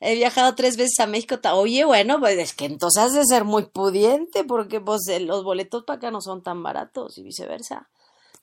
[0.00, 1.36] He viajado tres veces a México.
[1.52, 5.44] Oye, bueno, pues es que entonces has de ser muy pudiente porque pues eh, los
[5.44, 7.90] boletos para acá no son tan baratos y viceversa.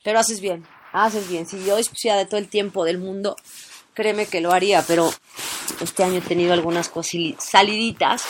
[0.03, 1.47] Pero haces bien, haces bien.
[1.47, 3.35] Si yo dispusiera de todo el tiempo del mundo,
[3.98, 5.11] créeme que lo haría, pero
[5.82, 6.91] este año he tenido algunas
[7.40, 8.26] saliditas,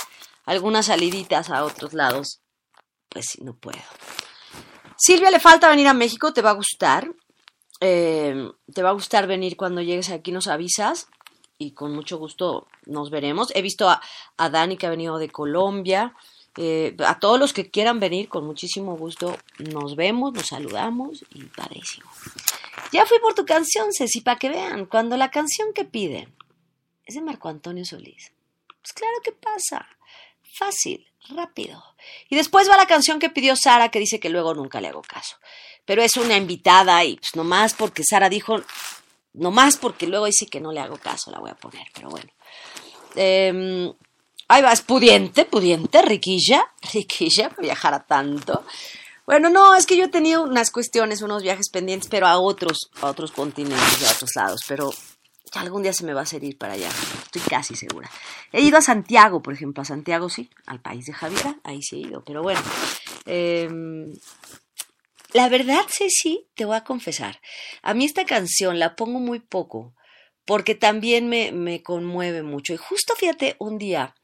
[0.46, 2.40] algunas saliditas a otros lados.
[3.10, 3.82] Pues no puedo.
[4.98, 7.12] Silvia, le falta venir a México, te va a gustar.
[7.82, 11.10] Eh, te va a gustar venir cuando llegues aquí, nos avisas
[11.58, 13.52] y con mucho gusto nos veremos.
[13.54, 14.02] He visto a,
[14.38, 16.16] a Dani que ha venido de Colombia.
[16.56, 21.44] Eh, a todos los que quieran venir, con muchísimo gusto nos vemos, nos saludamos y
[21.44, 22.10] padrísimo.
[22.92, 26.34] Ya fui por tu canción, Ceci, para que vean, cuando la canción que piden
[27.06, 28.32] es de Marco Antonio Solís.
[28.82, 29.88] Pues claro que pasa.
[30.58, 31.84] Fácil, rápido.
[32.30, 35.02] Y después va la canción que pidió Sara, que dice que luego nunca le hago
[35.02, 35.38] caso.
[35.86, 38.62] Pero es una invitada y pues nomás porque Sara dijo,
[39.34, 42.30] nomás porque luego dice que no le hago caso, la voy a poner, pero bueno.
[43.16, 43.94] Eh,
[44.48, 48.66] ahí vas, pudiente, pudiente, riquilla, riquilla, viajar a tanto.
[49.28, 52.90] Bueno, no, es que yo he tenido unas cuestiones, unos viajes pendientes, pero a otros,
[53.02, 54.90] a otros continentes, a otros lados, pero
[55.52, 56.88] algún día se me va a hacer ir para allá,
[57.26, 58.10] estoy casi segura.
[58.54, 61.98] He ido a Santiago, por ejemplo, a Santiago sí, al país de Javiera, ahí sí
[61.98, 62.62] he ido, pero bueno.
[63.26, 63.70] Eh,
[65.34, 67.42] la verdad, Ceci, te voy a confesar,
[67.82, 69.94] a mí esta canción la pongo muy poco,
[70.46, 72.74] porque también me, conmueve mucho.
[72.74, 74.16] Y justo fíjate, un día,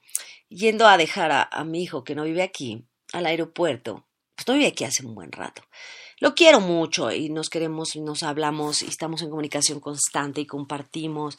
[0.47, 4.07] yendo a dejar a mi hijo que no vive aquí, al aeropuerto,
[4.45, 5.61] pues vive aquí hace un buen rato.
[6.19, 10.45] Lo quiero mucho y nos queremos y nos hablamos y estamos en comunicación constante y
[10.45, 11.37] compartimos.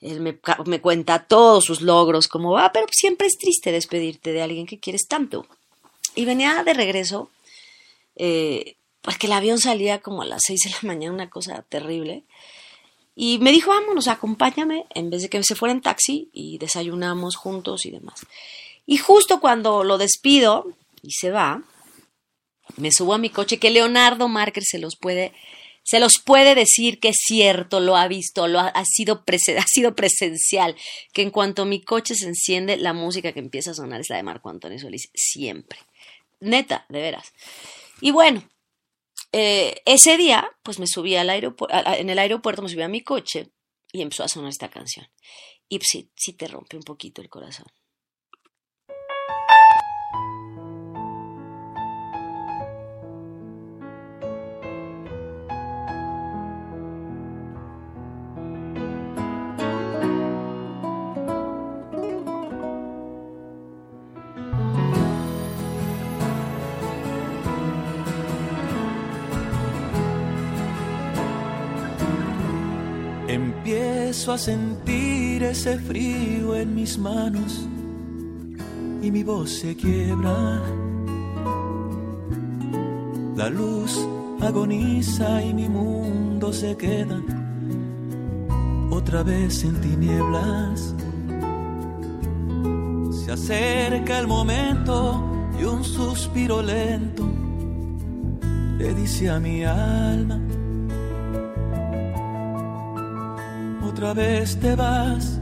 [0.00, 4.42] Él me, me cuenta todos sus logros, cómo va, pero siempre es triste despedirte de
[4.42, 5.46] alguien que quieres tanto.
[6.14, 7.30] Y venía de regreso,
[8.16, 12.24] eh, porque el avión salía como a las seis de la mañana, una cosa terrible.
[13.14, 17.36] Y me dijo, vámonos, acompáñame, en vez de que se fuera en taxi y desayunamos
[17.36, 18.20] juntos y demás.
[18.86, 20.66] Y justo cuando lo despido
[21.02, 21.62] y se va,
[22.76, 25.32] me subo a mi coche, que Leonardo Márquez se los puede,
[25.82, 29.24] se los puede decir que es cierto, lo ha visto, lo ha, sido
[29.58, 30.76] ha sido presencial,
[31.12, 34.16] que en cuanto mi coche se enciende, la música que empieza a sonar es la
[34.16, 35.78] de Marco Antonio Solís, siempre.
[36.40, 37.32] Neta, de veras.
[38.00, 38.48] Y bueno,
[39.32, 43.02] eh, ese día, pues me subí al aeropuerto, en el aeropuerto me subí a mi
[43.02, 43.50] coche
[43.92, 45.06] y empezó a sonar esta canción.
[45.68, 47.66] Y pues, sí, sí te rompe un poquito el corazón.
[74.10, 77.64] Empiezo a sentir ese frío en mis manos
[79.00, 80.60] y mi voz se quiebra.
[83.36, 84.04] La luz
[84.40, 87.22] agoniza y mi mundo se queda
[88.90, 90.92] otra vez en tinieblas.
[93.12, 95.22] Se acerca el momento
[95.56, 97.28] y un suspiro lento
[98.76, 100.40] le dice a mi alma
[103.90, 105.40] otra vez te vas,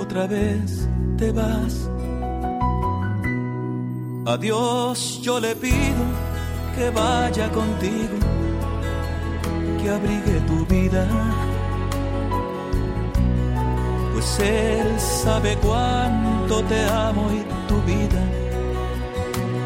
[0.00, 0.88] otra vez
[1.18, 1.90] te vas.
[4.26, 6.04] Adiós, yo le pido
[6.76, 8.18] que vaya contigo,
[9.82, 11.04] que abrigue tu vida,
[14.12, 18.22] pues él sabe cuánto te amo y tu vida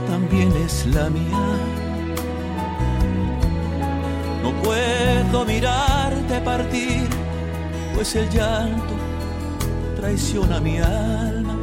[0.08, 1.73] también es la mía.
[4.62, 7.08] Puedo mirarte partir,
[7.94, 8.94] pues el llanto
[9.96, 11.56] traiciona mi alma.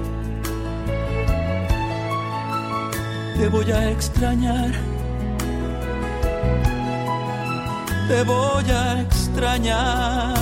[3.38, 4.72] Te voy a extrañar,
[8.07, 10.41] te voy a extrañar.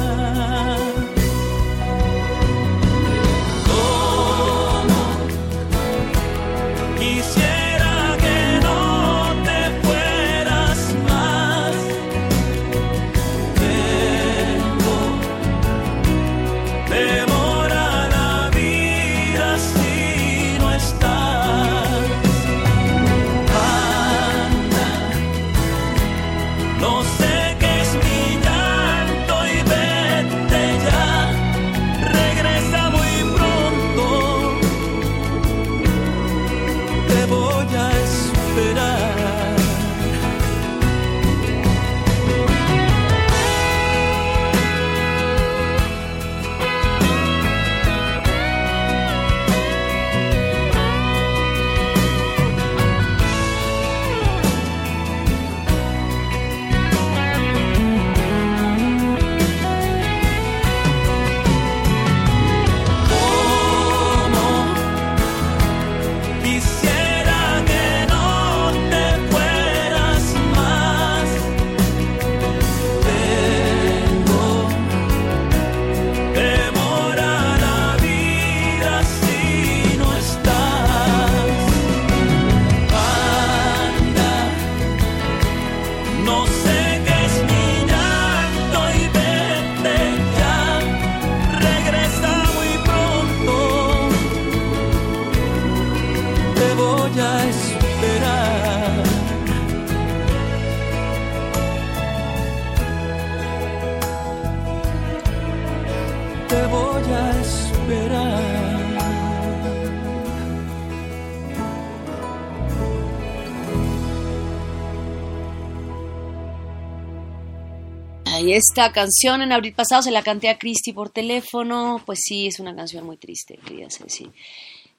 [118.59, 122.01] Esta canción en abril pasado se la canté a Cristi por teléfono.
[122.05, 124.29] Pues sí, es una canción muy triste, quería sí.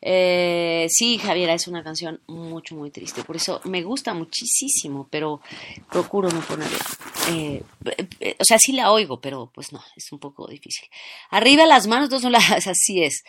[0.03, 3.23] Eh, sí, Javiera, es una canción mucho, muy triste.
[3.23, 5.41] Por eso me gusta muchísimo, pero
[5.91, 6.79] procuro no ponerla.
[7.29, 7.63] Eh,
[8.21, 10.89] eh, o sea, sí la oigo, pero pues no, es un poco difícil.
[11.31, 13.23] Arriba las manos, dos las, así es.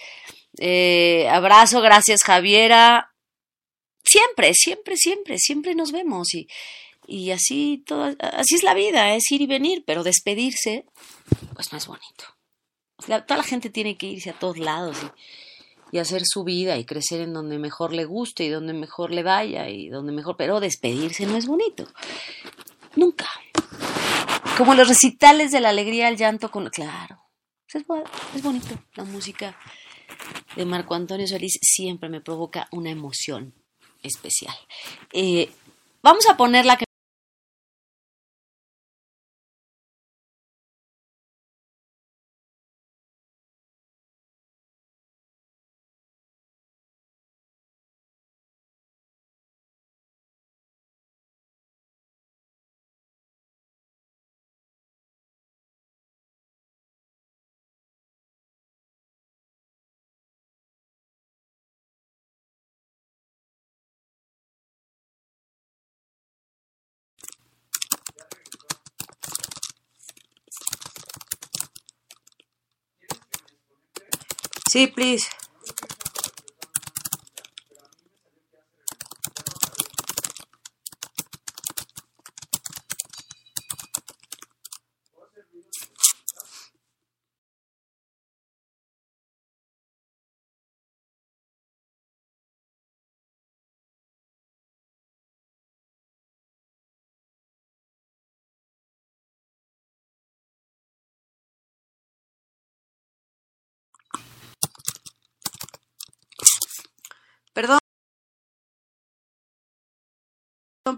[1.30, 3.12] abrazo, gracias, Javiera.
[4.04, 6.48] Siempre, siempre, siempre, siempre nos vemos y,
[7.08, 10.86] y así, todo, así es la vida, es ir y venir, pero despedirse,
[11.54, 12.26] pues no es bonito.
[12.98, 14.98] toda la gente tiene que irse a todos lados
[15.92, 19.24] y hacer su vida y crecer en donde mejor le guste y donde mejor le
[19.24, 21.86] vaya y donde mejor, pero despedirse no es bonito.
[22.96, 23.30] Nunca.
[24.58, 26.70] Como los recitales de la alegría, el llanto con...
[26.70, 27.20] Claro,
[27.68, 27.84] es,
[28.36, 28.78] es bonito.
[28.96, 29.58] La música
[30.56, 33.54] de Marco Antonio Solís siempre me provoca una emoción
[34.02, 34.56] especial.
[35.14, 35.50] Eh,
[36.02, 36.86] vamos a poner la que
[74.72, 75.28] Sí, please.
[107.54, 107.80] Perdón.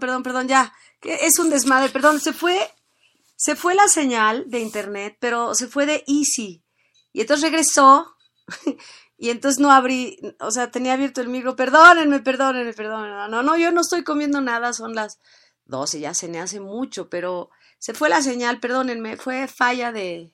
[0.00, 0.72] Perdón, perdón, ya.
[1.02, 2.20] Es un desmadre, perdón.
[2.20, 2.70] Se fue,
[3.36, 6.62] se fue la señal de internet, pero se fue de Easy.
[7.12, 8.16] Y entonces regresó.
[9.16, 11.54] Y entonces no abrí, o sea, tenía abierto el micro.
[11.54, 13.28] Perdónenme, perdónenme, perdónenme.
[13.28, 15.20] No, no, yo no estoy comiendo nada, son las
[15.66, 20.32] 12, ya se me hace mucho, pero se fue la señal, perdónenme, fue falla de,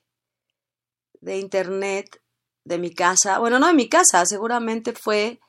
[1.20, 2.20] de internet
[2.64, 3.38] de mi casa.
[3.38, 5.40] Bueno, no de mi casa, seguramente fue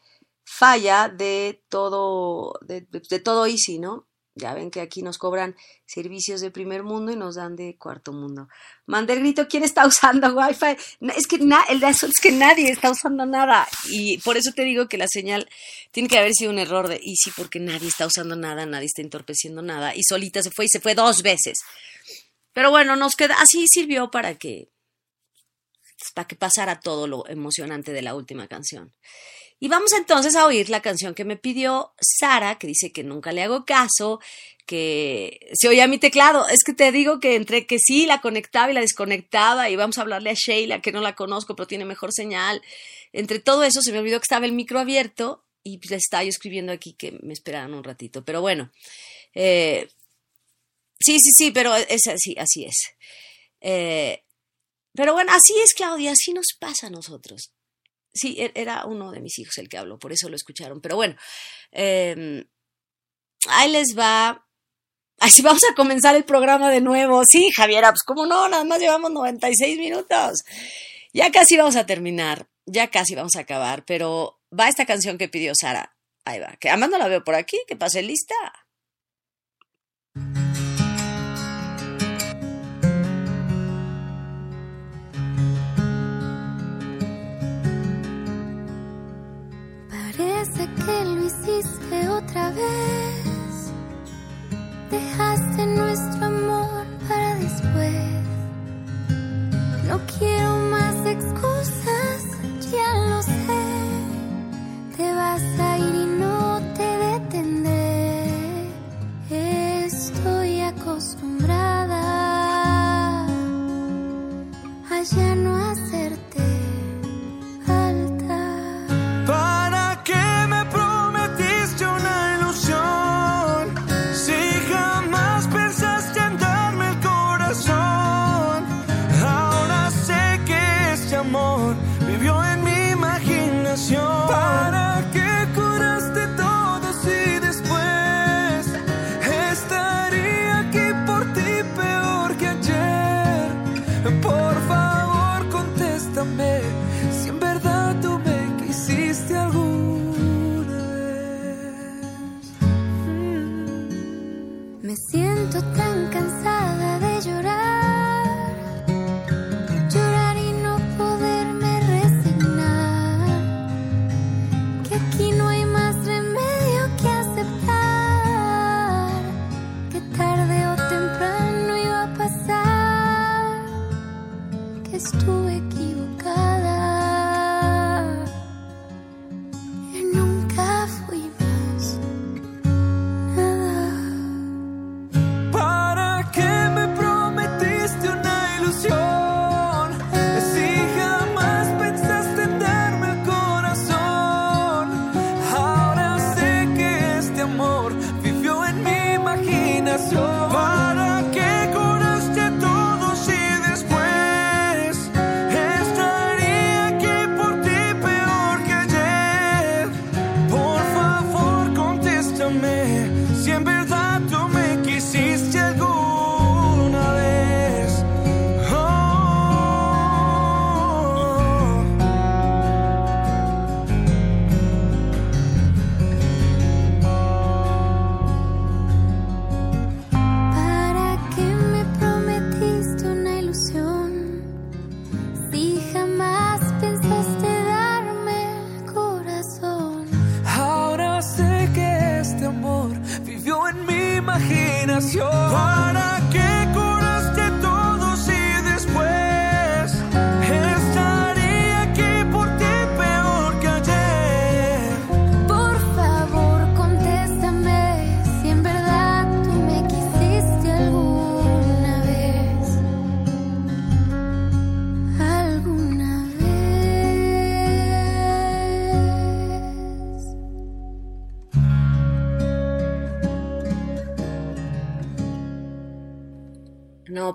[0.43, 2.81] falla de todo, de,
[3.23, 4.07] todo Easy, ¿no?
[4.33, 8.13] Ya ven que aquí nos cobran servicios de primer mundo y nos dan de cuarto
[8.13, 8.47] mundo.
[8.85, 10.77] Mande el grito, ¿quién está usando Wi-Fi?
[11.15, 13.67] Es que, el es que nadie está usando nada.
[13.89, 15.49] Y por eso te digo que la señal
[15.91, 19.01] tiene que haber sido un error de Easy porque nadie está usando nada, nadie está
[19.01, 19.93] entorpeciendo nada.
[19.95, 21.59] Y solita se fue y se fue dos veces.
[22.53, 24.69] Pero bueno, nos queda, así sirvió para que,
[26.13, 28.93] para que pasara todo lo emocionante de la última canción.
[29.63, 33.31] Y vamos entonces a oír la canción que me pidió Sara, que dice que nunca
[33.31, 34.19] le hago caso,
[34.65, 36.47] que se oía mi teclado.
[36.47, 39.99] Es que te digo que entre que sí la conectaba y la desconectaba, y vamos
[39.99, 42.59] a hablarle a Sheila, que no la conozco, pero tiene mejor señal.
[43.13, 46.29] Entre todo eso se me olvidó que estaba el micro abierto y pues estaba yo
[46.29, 48.25] escribiendo aquí que me esperaran un ratito.
[48.25, 48.71] Pero bueno,
[49.35, 49.87] eh,
[50.99, 52.95] sí, sí, sí, pero es así, así es.
[53.61, 54.23] Eh,
[54.95, 57.51] pero bueno, así es, Claudia, así nos pasa a nosotros.
[58.13, 60.81] Sí, e-, era uno de mis hijos el que habló, por eso lo escucharon.
[60.81, 61.15] Pero bueno,
[61.71, 62.43] em,
[63.49, 64.45] ahí les va.
[65.19, 67.23] Así vamos a comenzar el programa de nuevo.
[67.25, 70.43] Sí, Javiera, pues cómo no, nada más llevamos 96 minutos.
[71.13, 75.29] Ya casi vamos a terminar, ya casi vamos a acabar, pero va esta canción que
[75.29, 75.95] pidió Sara.
[76.25, 78.35] Ahí va, que además no la veo por aquí, que pase lista.
[91.41, 93.71] Hiciste otra vez.
[94.89, 98.21] Dejaste nuestro amor para después.
[99.87, 102.23] No quiero más excusas,
[102.71, 103.33] ya lo sé.
[104.97, 106.00] Te vas a ir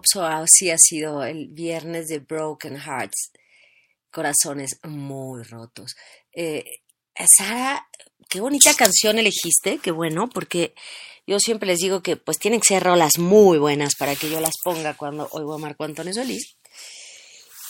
[0.01, 3.33] Pues así ha sido el viernes de Broken Hearts,
[4.11, 5.97] corazones muy rotos.
[6.33, 6.83] Eh,
[7.37, 7.89] Sara,
[8.29, 10.75] qué bonita canción elegiste, qué bueno, porque
[11.27, 14.41] yo siempre les digo que pues tienen que ser rolas muy buenas para que yo
[14.41, 16.57] las ponga cuando oigo a Marco Antonio Solís.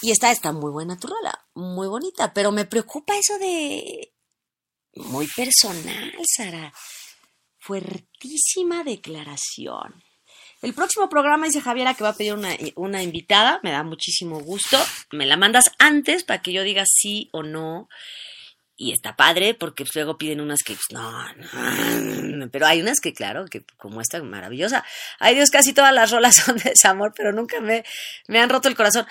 [0.03, 4.13] Y esta está muy buena tu rola, muy bonita, pero me preocupa eso de
[4.97, 6.73] muy personal, Sara.
[7.59, 10.06] Fuertísima declaración.
[10.67, 12.35] El próximo programa dice Javiera que va a pedir
[12.75, 14.77] una, invitada, me da muchísimo gusto.
[15.13, 17.89] Me la mandas antes para que yo diga sí o no.
[18.75, 21.25] Y está padre porque luego piden unas que pues, no,
[22.37, 24.85] no, pero hay unas que claro, que como esta maravillosa.
[25.21, 27.85] Ay Dios, casi todas las rolas son de desamor, pero nunca me,
[28.27, 29.07] me han roto el corazón.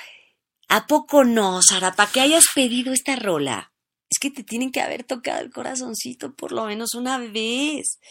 [0.68, 1.94] ¿A poco no, Sara?
[1.94, 3.72] ¿Para que hayas pedido esta rola?
[4.10, 8.02] Es que te tienen que haber tocado el corazoncito por lo menos una vez.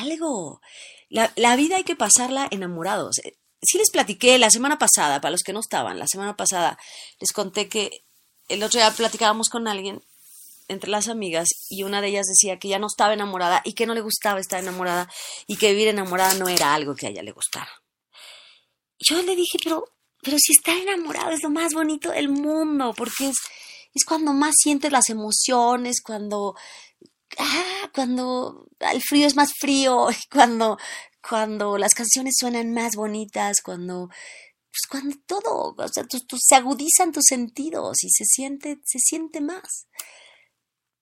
[0.00, 0.60] Algo.
[1.14, 3.18] La, la vida hay que pasarla enamorados.
[3.18, 3.36] Eh,
[3.66, 6.78] Sí les platiqué la semana pasada, para los que no estaban, la semana pasada
[7.18, 8.04] les conté que
[8.48, 10.04] el otro día platicábamos con alguien
[10.68, 13.86] entre las amigas y una de ellas decía que ya no estaba enamorada y que
[13.86, 15.10] no le gustaba estar enamorada
[15.46, 17.70] y que vivir enamorada no era algo que a ella le gustara.
[18.98, 19.84] Yo le dije, pero,
[20.22, 23.36] pero si estar enamorado es lo más bonito del mundo, porque es,
[23.94, 26.54] es cuando más sientes las emociones, cuando,
[27.38, 30.78] ah, cuando el frío es más frío, cuando,
[31.26, 36.54] cuando las canciones suenan más bonitas, cuando, pues cuando todo, o sea, tu- tu- se
[36.56, 39.86] agudizan tus sentidos y se siente, se siente más.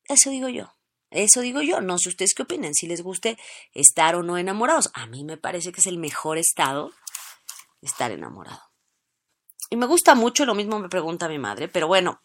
[0.05, 0.75] Eso digo yo.
[1.11, 1.81] Eso digo yo.
[1.81, 3.39] No sé ustedes qué opinen, si les guste
[3.73, 4.91] estar o no enamorados.
[4.95, 6.93] A mí me parece que es el mejor estado
[7.83, 8.61] estar enamorado.
[9.71, 12.21] Y me gusta mucho, lo mismo me pregunta mi madre, pero bueno,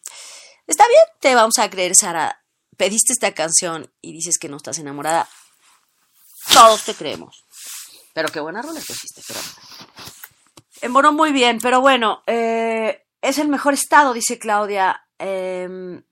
[0.66, 2.44] está bien, te vamos a creer, Sara.
[2.78, 5.28] Pediste esta canción y dices que no estás enamorada.
[6.54, 7.44] Todos te creemos.
[8.14, 9.40] Pero qué buena rola escogiste, pero.
[10.80, 15.02] Embonó muy bien, pero bueno, eh, es el mejor estado, dice Claudia.
[15.18, 16.02] Em,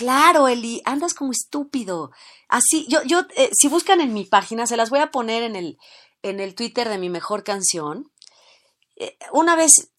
[0.00, 2.10] Claro, Eli, andas como estúpido.
[2.48, 5.56] Así, yo, yo, eh, si buscan en mi página, se las voy a poner en
[5.56, 5.78] el,
[6.22, 8.10] en el Twitter de mi mejor canción.
[8.96, 9.90] Eh, una vez,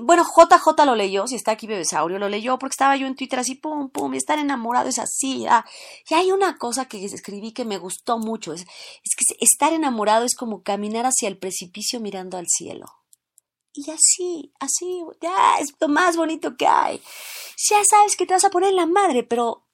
[0.00, 3.38] bueno, JJ lo leyó, si está aquí Bebesaurio, lo leyó porque estaba yo en Twitter
[3.38, 5.46] así, pum, pum, y estar enamorado es así.
[5.46, 5.64] ah.
[6.08, 10.36] Y hay una cosa que escribí que me gustó mucho, es, que estar enamorado es
[10.36, 12.86] como caminar hacia el precipicio mirando al cielo.
[13.72, 17.02] Y así, así, ya es lo más bonito que hay.
[17.70, 19.66] Ya sabes que te vas a poner la madre, pero,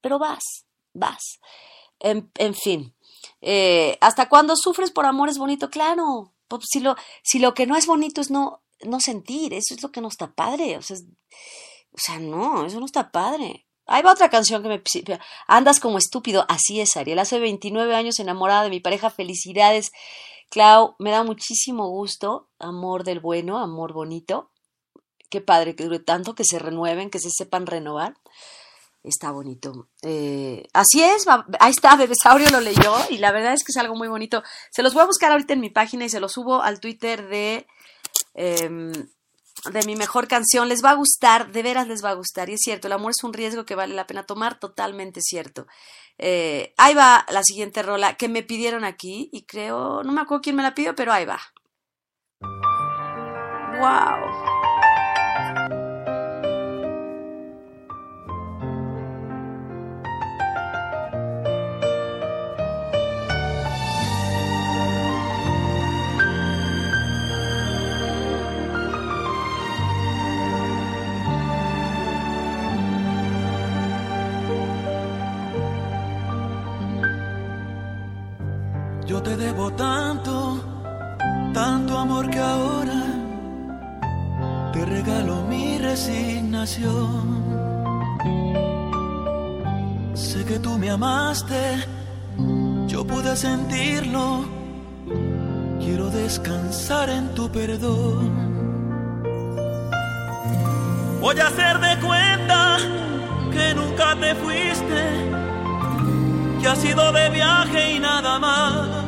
[0.00, 1.40] pero vas, vas.
[1.98, 2.94] En, en fin,
[3.40, 5.70] eh, ¿hasta cuándo sufres por amor es bonito?
[5.70, 9.74] Claro, pues si lo, si lo que no es bonito es no, no sentir, eso
[9.74, 10.76] es lo que no está padre.
[10.76, 11.04] O sea, es-
[11.92, 13.66] o sea, no, eso no está padre.
[13.86, 14.82] Ahí va otra canción que me...
[15.48, 16.46] Andas como estúpido.
[16.48, 17.18] Así es, Ariel.
[17.18, 19.10] Hace 29 años enamorada de mi pareja.
[19.10, 19.90] Felicidades,
[20.50, 20.94] Clau.
[20.98, 22.48] Me da muchísimo gusto.
[22.58, 24.50] Amor del bueno, amor bonito.
[25.28, 28.14] Qué padre que dure tanto, que se renueven, que se sepan renovar.
[29.02, 29.88] Está bonito.
[30.02, 31.26] Eh, así es,
[31.58, 34.44] ahí está, Bebesaurio lo leyó y la verdad es que es algo muy bonito.
[34.70, 37.26] Se los voy a buscar ahorita en mi página y se los subo al Twitter
[37.28, 37.66] de,
[38.34, 40.68] em, de mi mejor canción.
[40.68, 42.48] Les va a gustar, de veras les va a gustar.
[42.48, 45.66] Y es cierto, el amor es un riesgo que vale la pena tomar, totalmente cierto.
[46.18, 50.42] Eh, ahí va la siguiente rola que me pidieron aquí y creo, no me acuerdo
[50.42, 51.40] quién me la pidió, pero ahí va.
[53.78, 54.61] ¡Wow!
[79.24, 80.60] Te debo tanto,
[81.54, 83.02] tanto amor que ahora
[84.72, 87.42] te regalo mi resignación.
[90.14, 91.84] Sé que tú me amaste,
[92.88, 94.44] yo pude sentirlo.
[95.78, 98.52] Quiero descansar en tu perdón.
[101.20, 102.78] Voy a hacer de cuenta
[103.52, 105.02] que nunca te fuiste,
[106.60, 109.01] que has ido de viaje y nada más.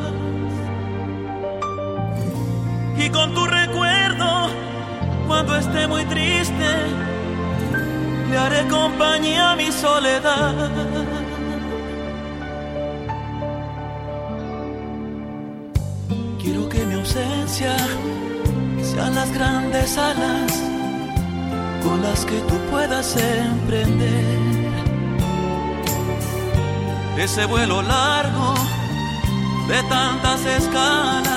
[2.97, 4.49] Y con tu recuerdo,
[5.27, 6.71] cuando esté muy triste,
[8.31, 10.71] le haré compañía a mi soledad.
[16.41, 17.77] Quiero que mi ausencia
[18.83, 20.53] sean las grandes alas
[21.83, 24.55] con las que tú puedas emprender
[27.19, 28.55] ese vuelo largo
[29.69, 31.34] de tantas escalas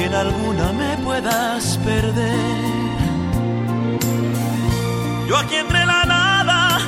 [0.00, 2.60] y en alguna me puedas perder.
[5.28, 6.78] Yo aquí entre la nada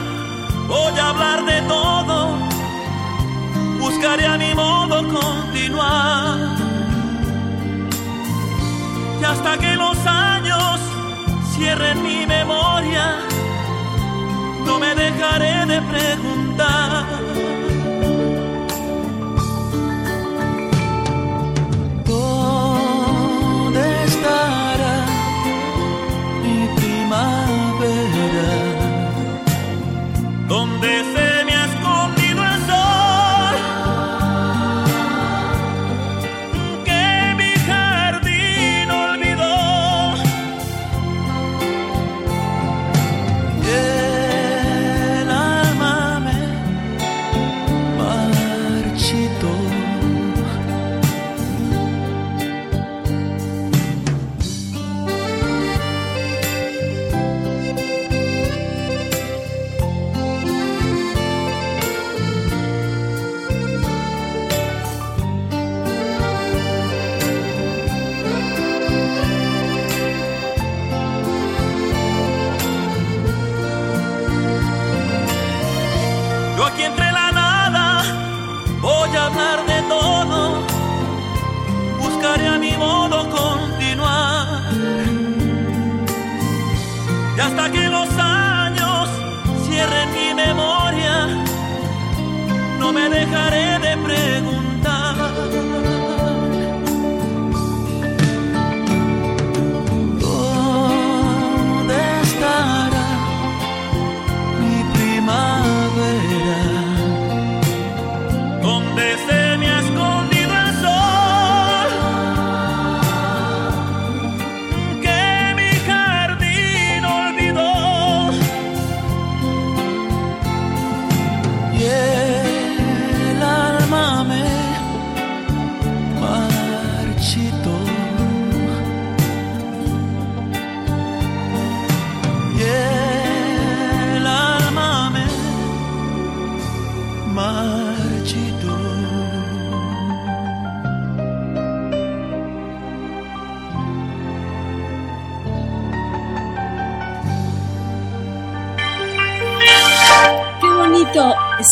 [0.67, 2.39] voy a hablar de todo,
[3.79, 6.39] buscaré a mi modo continuar.
[9.21, 10.81] Y hasta que los años
[11.55, 13.19] cierren mi memoria,
[14.67, 17.52] no me dejaré de preguntar.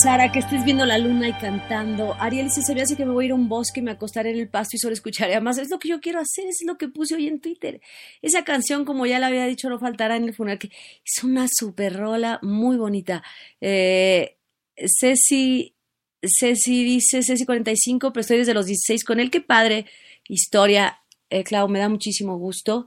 [0.03, 2.15] Sara, que estés viendo la luna y cantando.
[2.19, 4.31] Ariel dice, se me hace que me voy a ir a un bosque me acostaré
[4.31, 5.33] en el pasto y solo escucharé.
[5.33, 7.83] Además, es lo que yo quiero hacer, es lo que puse hoy en Twitter.
[8.23, 10.59] Esa canción, como ya la había dicho, no faltará en el funeral,
[11.05, 13.23] es una super rola muy bonita.
[13.61, 14.39] Eh,
[14.99, 15.75] Ceci,
[16.23, 19.31] Ceci dice, Ceci 45, pero estoy desde los 16 con él.
[19.31, 19.85] Qué padre
[20.29, 22.87] historia, eh, Clau, me da muchísimo gusto.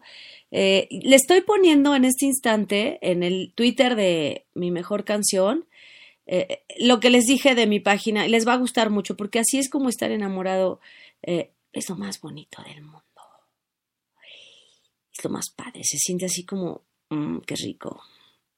[0.49, 5.65] Eh, le estoy poniendo en este instante en el Twitter de mi mejor canción
[6.25, 9.57] eh, lo que les dije de mi página les va a gustar mucho porque así
[9.59, 10.79] es como estar enamorado
[11.21, 13.01] eh, es lo más bonito del mundo.
[15.11, 15.81] Es lo más padre.
[15.83, 18.01] Se siente así como, mmm, qué rico.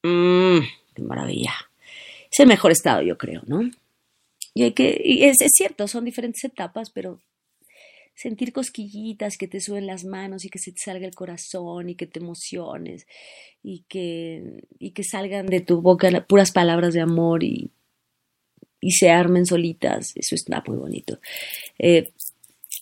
[0.04, 0.60] Mmm,
[0.94, 1.54] qué maravilla.
[2.32, 3.62] Es el mejor estado, yo creo, ¿no?
[4.54, 7.20] Y hay que, y es cierto, son diferentes etapas, pero
[8.16, 11.96] sentir cosquillitas, que te suben las manos y que se te salga el corazón y
[11.96, 13.06] que te emociones
[13.62, 17.72] y que, y que salgan de tu boca puras palabras de amor y,
[18.80, 21.20] y se armen solitas, eso está muy bonito.
[21.78, 22.14] Eh,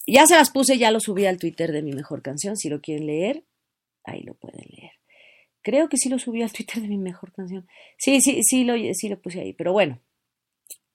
[0.05, 2.81] ya se las puse, ya lo subí al Twitter de mi mejor canción, si lo
[2.81, 3.43] quieren leer,
[4.03, 4.91] ahí lo pueden leer.
[5.61, 7.67] Creo que sí lo subí al Twitter de mi mejor canción.
[7.97, 9.99] Sí, sí, sí lo, sí lo puse ahí, pero bueno,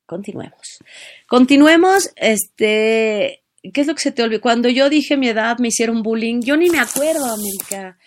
[0.05, 0.78] continuemos.
[1.27, 4.41] Continuemos, este, ¿qué es lo que se te olvidó?
[4.41, 7.99] Cuando yo dije mi edad me hicieron bullying, yo ni me acuerdo, América.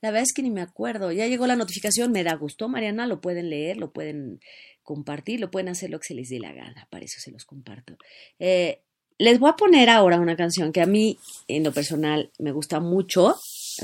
[0.00, 1.10] La verdad es que ni me acuerdo.
[1.12, 4.40] Ya llegó la notificación, me da gusto, Mariana, lo pueden leer, lo pueden
[4.82, 7.44] compartir, lo pueden hacer lo que se les dé la gana, para eso se los
[7.44, 7.96] comparto.
[8.38, 8.82] Eh,
[9.18, 11.18] les voy a poner ahora una canción que a mí,
[11.48, 13.36] en lo personal, me gusta mucho.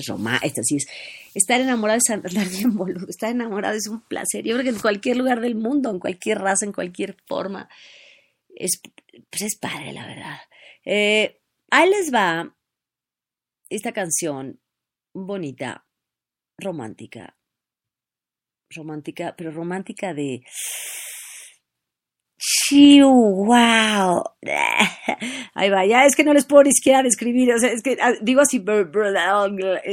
[0.06, 0.86] Roma, esta sí es.
[1.34, 3.08] Estar enamorada de Sandra bien boludo.
[3.08, 4.44] Estar enamorada es un placer.
[4.44, 7.68] Yo creo que en cualquier lugar del mundo, en cualquier raza, en cualquier forma,
[8.54, 8.80] es,
[9.30, 10.38] pues es padre, la verdad.
[10.84, 11.40] Eh,
[11.70, 12.56] ahí les va
[13.68, 14.60] esta canción
[15.14, 15.86] bonita,
[16.58, 17.36] romántica.
[18.70, 20.42] Romántica, pero romántica de.
[22.72, 24.24] Wow.
[25.54, 27.98] Ahí va, ya es que no les puedo ni siquiera describir, o sea, es que
[28.00, 28.58] ah, digo así,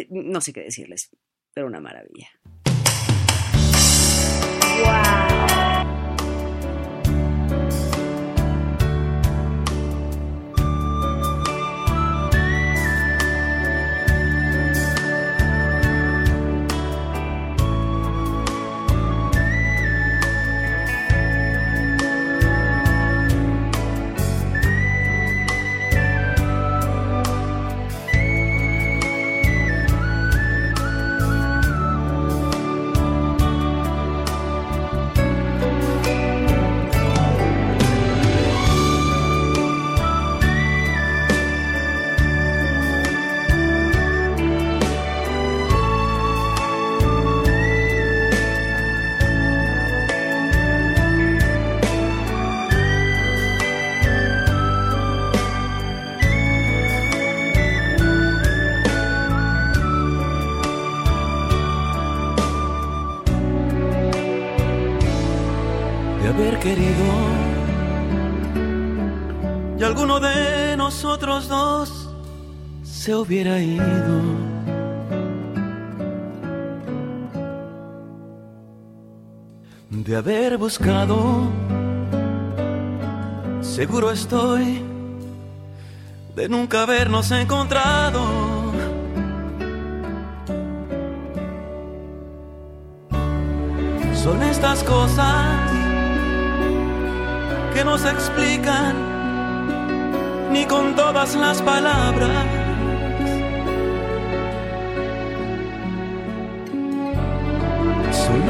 [0.09, 1.09] no sé qué decirles,
[1.53, 2.29] pero una maravilla.
[71.01, 72.09] Nosotros dos
[72.83, 74.21] se hubiera ido.
[79.89, 81.47] De haber buscado,
[83.61, 84.83] seguro estoy
[86.35, 88.19] de nunca habernos encontrado.
[94.21, 95.71] Son estas cosas
[97.73, 99.08] que no se explican
[100.51, 102.45] ni con todas las palabras.
[108.11, 108.41] Son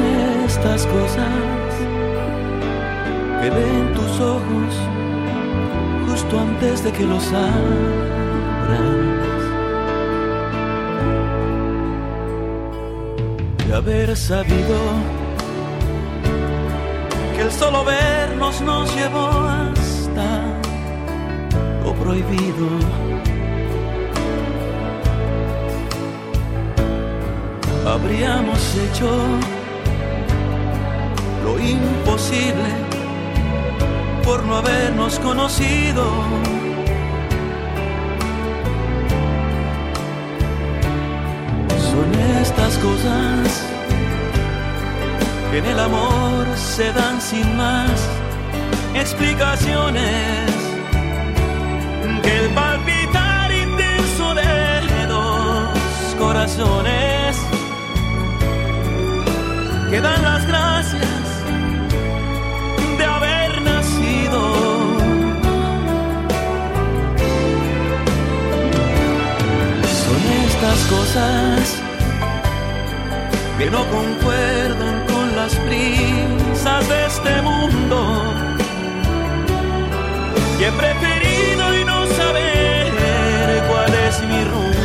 [0.46, 1.28] estas cosas
[3.40, 4.72] que ven tus ojos
[6.08, 7.60] justo antes de que los abras.
[13.66, 14.78] De haber sabido
[17.36, 19.79] que el solo vernos nos llevó lo
[22.02, 22.66] prohibido.
[27.86, 29.10] Habríamos hecho
[31.44, 32.70] lo imposible
[34.24, 36.04] por no habernos conocido.
[41.90, 43.66] Son estas cosas
[45.50, 48.08] que en el amor se dan sin más
[48.94, 50.69] explicaciones
[52.36, 57.36] el palpitar intenso de dos corazones
[59.90, 61.24] que dan las gracias
[62.98, 64.42] de haber nacido.
[70.02, 71.82] Son estas cosas
[73.58, 77.96] que no concuerdan con las prisas de este mundo.
[80.60, 80.72] Y he
[84.26, 84.79] mi rumbo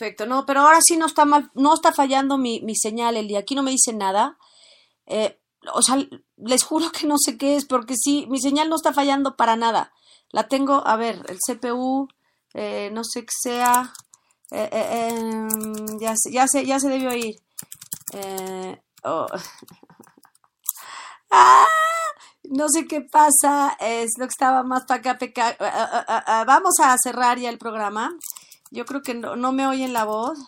[0.00, 3.36] Perfecto, no, pero ahora sí no está mal, no está fallando mi, mi señal, Eli.
[3.36, 4.38] Aquí no me dice nada.
[5.04, 5.38] Eh,
[5.74, 5.98] o sea,
[6.38, 9.56] les juro que no sé qué es, porque sí, mi señal no está fallando para
[9.56, 9.92] nada.
[10.30, 12.08] La tengo, a ver, el CPU,
[12.54, 13.92] eh, no sé qué sea.
[14.52, 17.36] eh, eh, em, ya, ya, se, ya se debió ir.
[19.04, 19.26] Oh.
[21.30, 21.66] ¡Ah!
[22.44, 25.18] No sé qué pasa, es lo que estaba más para acá.
[25.60, 28.16] ah, ah, Vamos a cerrar ya el programa.
[28.70, 30.38] Yo creo que no, no me oyen la voz.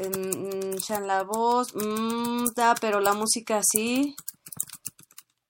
[0.00, 4.16] Mm, Chan la voz, mm, ta, pero la música sí.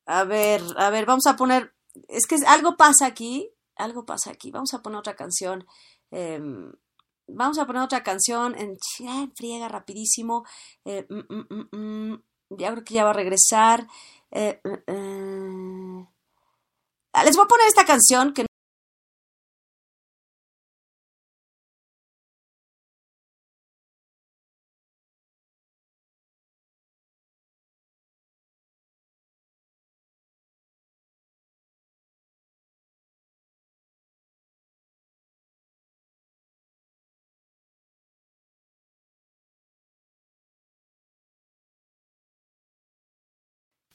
[0.07, 1.75] A ver, a ver, vamos a poner.
[2.09, 3.51] Es que algo pasa aquí.
[3.77, 4.51] Algo pasa aquí.
[4.51, 5.67] Vamos a poner otra canción.
[6.11, 6.73] em,
[7.29, 8.77] vamos a poner otra canción en
[9.37, 10.45] friega, rapidísimo.
[10.85, 11.77] Eh, mm, mm, mm,
[12.13, 13.87] mm, ya creo que ya va a regresar.
[14.31, 16.07] Eh, eh.
[17.15, 18.47] Ah, Les voy a poner esta canción que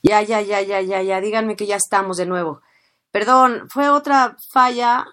[0.08, 1.20] Ya, ya, ya, ya, ya, ya.
[1.20, 2.62] Díganme que ya estamos de nuevo.
[3.10, 5.06] Perdón, fue otra falla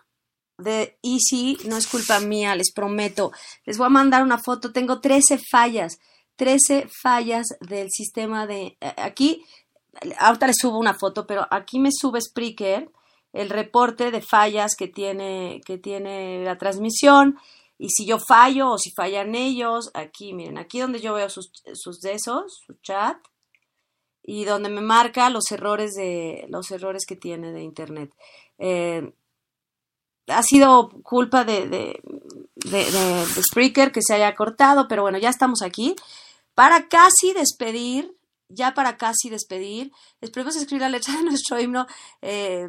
[0.57, 3.31] de Easy, no es culpa mía, les prometo.
[3.65, 4.71] Les voy a mandar una foto.
[4.71, 5.99] Tengo 13 fallas,
[6.37, 8.77] 13 fallas del sistema de...
[8.79, 9.43] eh, Aquí,
[10.17, 12.89] ahorita les subo una foto, pero aquí me sube Spreaker
[13.33, 17.37] el reporte de fallas que tiene, que tiene la transmisión.
[17.77, 21.51] Y si yo fallo o si fallan ellos, aquí, miren, aquí donde yo veo sus,
[21.73, 23.17] sus de esos, su chat
[24.27, 28.11] y donde me marca los errores de los errores que tiene de internet.
[28.57, 29.13] Eh,
[30.27, 32.01] ha sido culpa de, de,
[32.55, 35.95] de, de, Spreaker que se haya cortado, pero bueno, ya estamos aquí
[36.55, 38.15] para casi despedir,
[38.49, 39.91] ya para casi despedir.
[40.21, 41.85] Esperemos escribir la letra de nuestro himno.
[42.21, 42.67] Eh,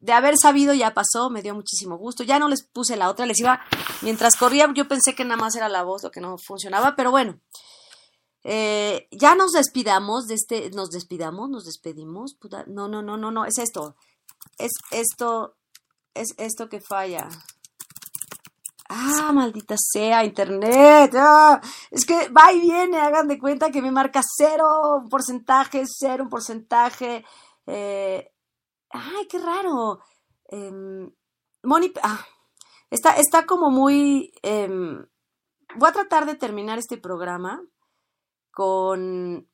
[0.00, 2.24] de haber sabido ya pasó, me dio muchísimo gusto.
[2.24, 3.60] Ya no les puse la otra, les iba,
[4.00, 7.10] mientras corría, yo pensé que nada más era la voz lo que no funcionaba, pero
[7.10, 7.38] bueno.
[8.42, 13.44] Eh, ya nos despidamos de este, nos despidamos, nos despedimos, no, no, no, no, no,
[13.44, 13.96] es esto,
[14.58, 15.56] es esto,
[16.14, 17.28] es esto que falla.
[18.92, 21.14] Ah, maldita sea, internet.
[21.14, 21.60] Ah,
[21.92, 24.66] es que va y viene, hagan de cuenta que me marca cero,
[25.02, 27.24] un porcentaje, cero, un porcentaje.
[27.66, 28.32] Eh,
[28.90, 30.00] ay, qué raro.
[30.48, 31.08] Eh,
[31.62, 32.26] Moni, ah,
[32.90, 34.32] está, está como muy...
[34.42, 34.68] Eh,
[35.76, 37.62] voy a tratar de terminar este programa
[38.50, 39.48] con...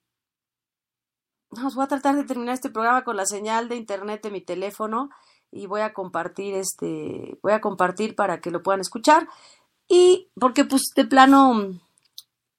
[1.50, 4.40] No, voy a tratar de terminar este programa con la señal de internet de mi
[4.40, 5.10] teléfono
[5.50, 9.28] y voy a compartir este, voy a compartir para que lo puedan escuchar
[9.88, 11.80] y porque pues de plano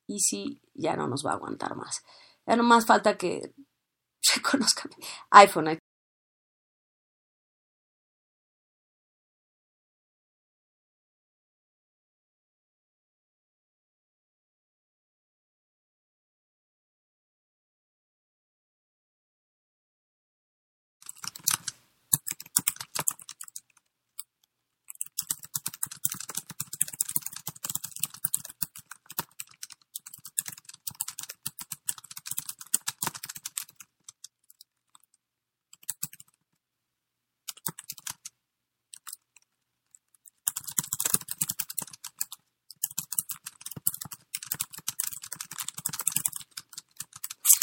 [0.07, 2.03] y si ya no nos va a aguantar más.
[2.45, 3.53] Ya no más falta que
[4.21, 4.91] se conozcan
[5.31, 5.79] iPhone.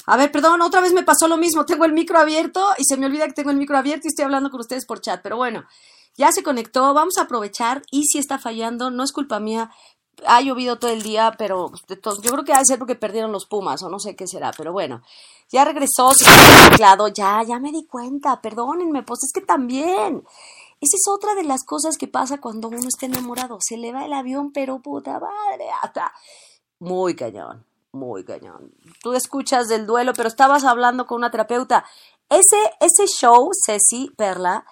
[0.07, 1.65] A ver, perdón, otra vez me pasó lo mismo.
[1.65, 4.25] Tengo el micro abierto y se me olvida que tengo el micro abierto y estoy
[4.25, 5.21] hablando con ustedes por chat.
[5.23, 5.65] Pero bueno,
[6.17, 9.71] Ya se conectó, vamos a aprovechar y si está fallando, no es culpa mía.
[10.27, 13.47] Ha llovido todo el día, pero yo creo que ha de ser porque perdieron los
[13.47, 15.03] Pumas o no sé qué será, pero bueno.
[15.51, 16.25] Ya regresó, se
[16.71, 20.25] mezclado, ya, ya me di cuenta, perdónenme, pues es que también.
[20.81, 23.59] Esa es otra de las cosas que pasa cuando uno está enamorado.
[23.61, 26.13] Se le va el avión, pero puta madre, hasta
[26.79, 28.73] muy cañón, muy cañón.
[29.01, 31.85] Tú escuchas del duelo, pero estabas hablando con una terapeuta.
[32.29, 34.67] Ese, ese show, Ceci, Perla,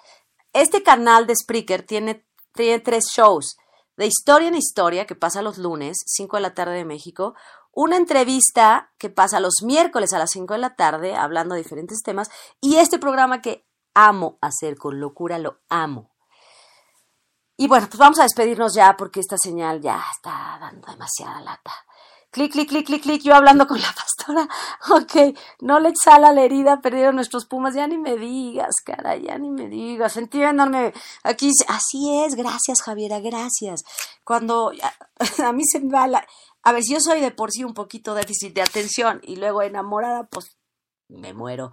[0.53, 3.57] este canal de Spreaker tiene, tiene tres shows.
[3.97, 7.35] De historia en historia, que pasa los lunes, 5 de la tarde de México.
[7.71, 12.01] Una entrevista que pasa los miércoles a las 5 de la tarde, hablando de diferentes
[12.01, 12.29] temas.
[12.59, 16.11] Y este programa que amo hacer con locura, lo amo.
[17.55, 21.71] Y bueno, pues vamos a despedirnos ya porque esta señal ya está dando demasiada lata.
[22.33, 24.47] Clic, clic, clic, clic, clic, yo hablando con la pastora.
[24.89, 29.37] Ok, no le exhala la herida, perdieron nuestros pumas, ya ni me digas, cara, ya
[29.37, 30.93] ni me digas, entiéndanme.
[31.23, 33.83] Aquí, así es, gracias Javiera, gracias.
[34.23, 34.93] Cuando a,
[35.47, 36.25] a mí se me va la...
[36.63, 39.61] A ver, si yo soy de por sí un poquito déficit de atención y luego
[39.61, 40.57] enamorada, pues
[41.09, 41.71] me muero.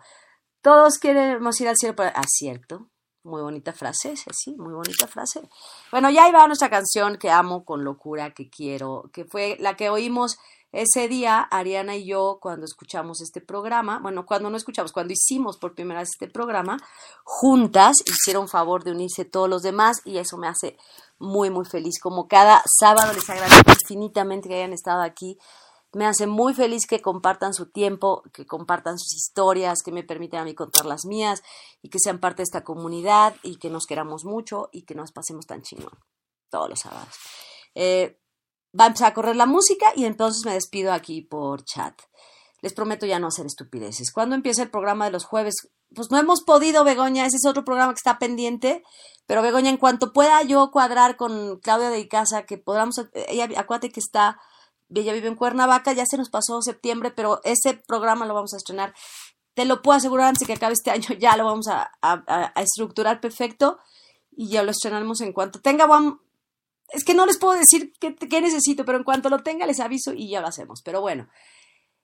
[0.61, 2.11] Todos queremos ir al cielo, pero...
[2.15, 2.90] Ah, cierto,
[3.23, 5.43] muy bonita frase, sí, muy bonita frase.
[5.91, 9.91] Bueno, ya iba nuestra canción que amo con locura, que quiero, que fue la que
[9.91, 10.39] oímos
[10.73, 15.57] ese día, Ariana y yo, cuando escuchamos este programa, bueno, cuando no escuchamos, cuando hicimos
[15.57, 16.79] por primera vez este programa,
[17.25, 20.77] juntas, hicieron favor de unirse todos los demás y eso me hace
[21.19, 21.99] muy, muy feliz.
[22.01, 25.39] Como cada sábado les agradezco infinitamente que hayan estado aquí.
[25.93, 30.41] Me hace muy feliz que compartan su tiempo, que compartan sus historias, que me permiten
[30.41, 31.43] a mí contar las mías
[31.83, 35.11] y que sean parte de esta comunidad y que nos queramos mucho y que nos
[35.11, 35.99] pasemos tan chingón
[36.49, 37.15] todos los sábados.
[37.75, 38.21] Eh,
[38.79, 42.01] va a empezar a correr la música y entonces me despido aquí por chat.
[42.63, 44.13] Les prometo ya no hacer estupideces.
[44.13, 45.55] ¿Cuándo empieza el programa de los jueves?
[45.95, 47.25] Pues no hemos podido, Begoña.
[47.25, 48.83] Ese es otro programa que está pendiente.
[49.27, 53.91] Pero Begoña, en cuanto pueda yo cuadrar con Claudia de Icaza, que podamos, ella, acuérdate
[53.91, 54.39] que está,
[54.95, 58.57] ella vive en Cuernavaca, ya se nos pasó septiembre, pero ese programa lo vamos a
[58.57, 58.95] estrenar.
[59.55, 61.91] Te lo puedo asegurar antes de que acabe este año, ya lo vamos a,
[62.57, 63.79] estructurar perfecto
[64.33, 65.87] y ya lo estrenaremos en cuanto tenga,
[66.93, 69.81] es que no les puedo decir qué, qué, necesito, pero en cuanto lo tenga les
[69.81, 70.83] aviso y ya lo hacemos.
[70.83, 71.29] Pero bueno,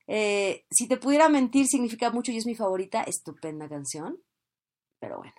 [0.06, 4.22] eh, si te pudiera mentir significa mucho y es mi favorita, estupenda canción.
[5.00, 5.34] Pero bueno,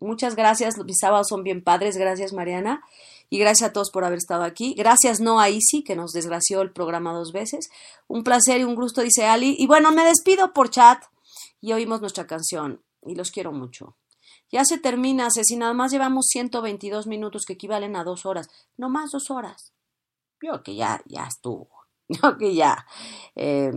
[0.00, 2.82] muchas gracias, mis sábados son bien padres, gracias Mariana.
[3.28, 4.74] Y gracias a todos por haber estado aquí.
[4.74, 7.68] Gracias no a Isi, que nos desgració el programa dos veces.
[8.06, 9.56] Un placer y un gusto, dice Ali.
[9.58, 11.02] Y bueno, me despido por chat
[11.60, 12.82] y oímos nuestra canción.
[13.04, 13.96] Y los quiero mucho.
[14.50, 18.88] Ya se termina, si nada más llevamos 122 minutos que equivalen a dos horas, no
[18.88, 19.72] más dos horas.
[20.40, 21.68] Yo que ya, ya estuvo.
[22.08, 22.86] Yo que ya.
[23.34, 23.72] Eh,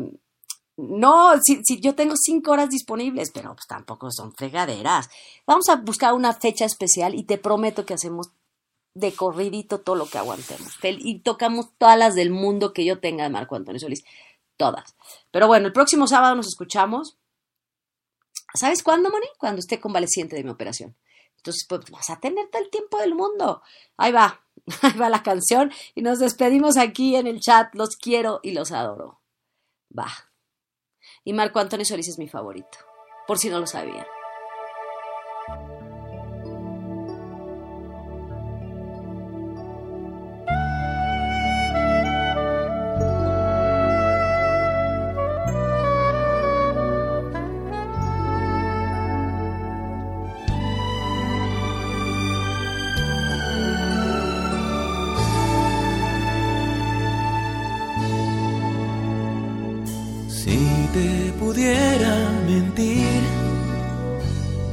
[0.88, 5.10] no, si, yo tengo cinco horas disponibles, pero pues tampoco son fregaderas.
[5.46, 8.32] Vamos a buscar una fecha especial y te prometo que hacemos
[8.94, 10.78] de corridito todo lo que aguantemos.
[10.84, 14.04] Y tocamos todas las del mundo que yo tenga de Marco Antonio Solís.
[14.58, 14.96] Todas.
[15.32, 17.18] Pero bueno, el próximo sábado nos escuchamos.
[18.54, 19.28] ¿Sabes cuándo, Moni?
[19.38, 20.96] Cuando esté convaleciente de mi operación.
[21.38, 23.62] Entonces, pues vas a tener todo el tiempo del mundo.
[23.98, 24.42] Ahí va,
[24.82, 27.74] ahí va la canción y nos despedimos aquí en el chat.
[27.76, 29.22] Los quiero y los adoro.
[29.98, 30.29] Va.
[31.24, 32.78] Y Marco Antonio Solís es mi favorito,
[33.28, 34.06] por si no lo sabían.
[60.94, 63.22] Te pudiera mentir,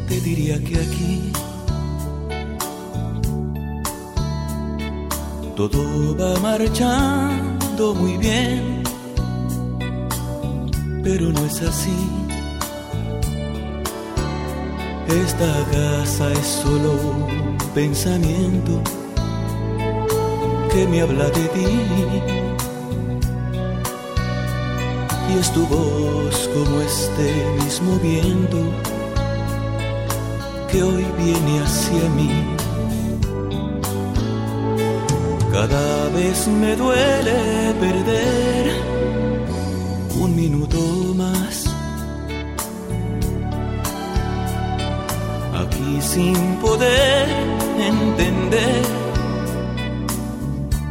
[0.09, 1.33] te diría que aquí
[5.55, 8.83] todo va marchando muy bien,
[11.03, 11.97] pero no es así.
[15.09, 18.83] Esta casa es solo un pensamiento
[20.73, 22.46] que me habla de ti
[25.37, 27.29] y es tu voz como este
[27.63, 28.59] mismo viento
[30.71, 32.31] que hoy viene hacia mí.
[35.53, 38.65] Cada vez me duele perder
[40.21, 40.79] un minuto
[41.15, 41.67] más.
[45.63, 47.29] Aquí sin poder
[47.79, 48.83] entender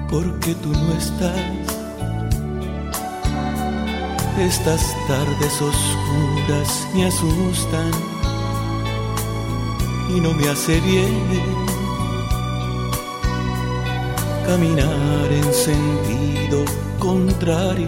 [0.10, 1.55] por qué tú no estás
[4.38, 7.92] estas tardes oscuras me asustan
[10.10, 11.66] y no me hace bien
[14.46, 16.66] caminar en sentido
[17.00, 17.88] contrario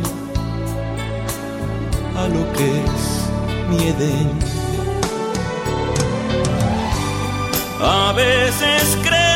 [2.16, 3.30] a lo que es
[3.70, 4.32] mi Edén.
[7.82, 9.27] A veces creo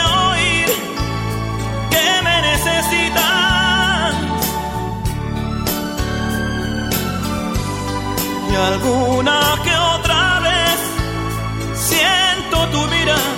[8.52, 10.80] y alguna que otra vez
[11.74, 13.32] siento tu mirada.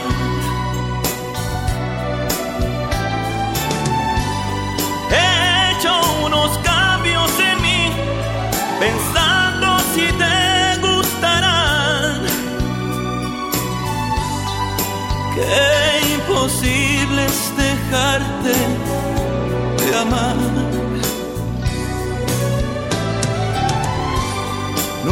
[5.11, 5.93] He hecho
[6.25, 7.91] unos cambios en mí
[8.79, 10.37] pensando si te
[10.87, 12.21] gustarán.
[15.35, 18.53] Qué imposible es dejarte
[19.85, 20.32] de amar.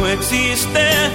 [0.06, 1.12] Existe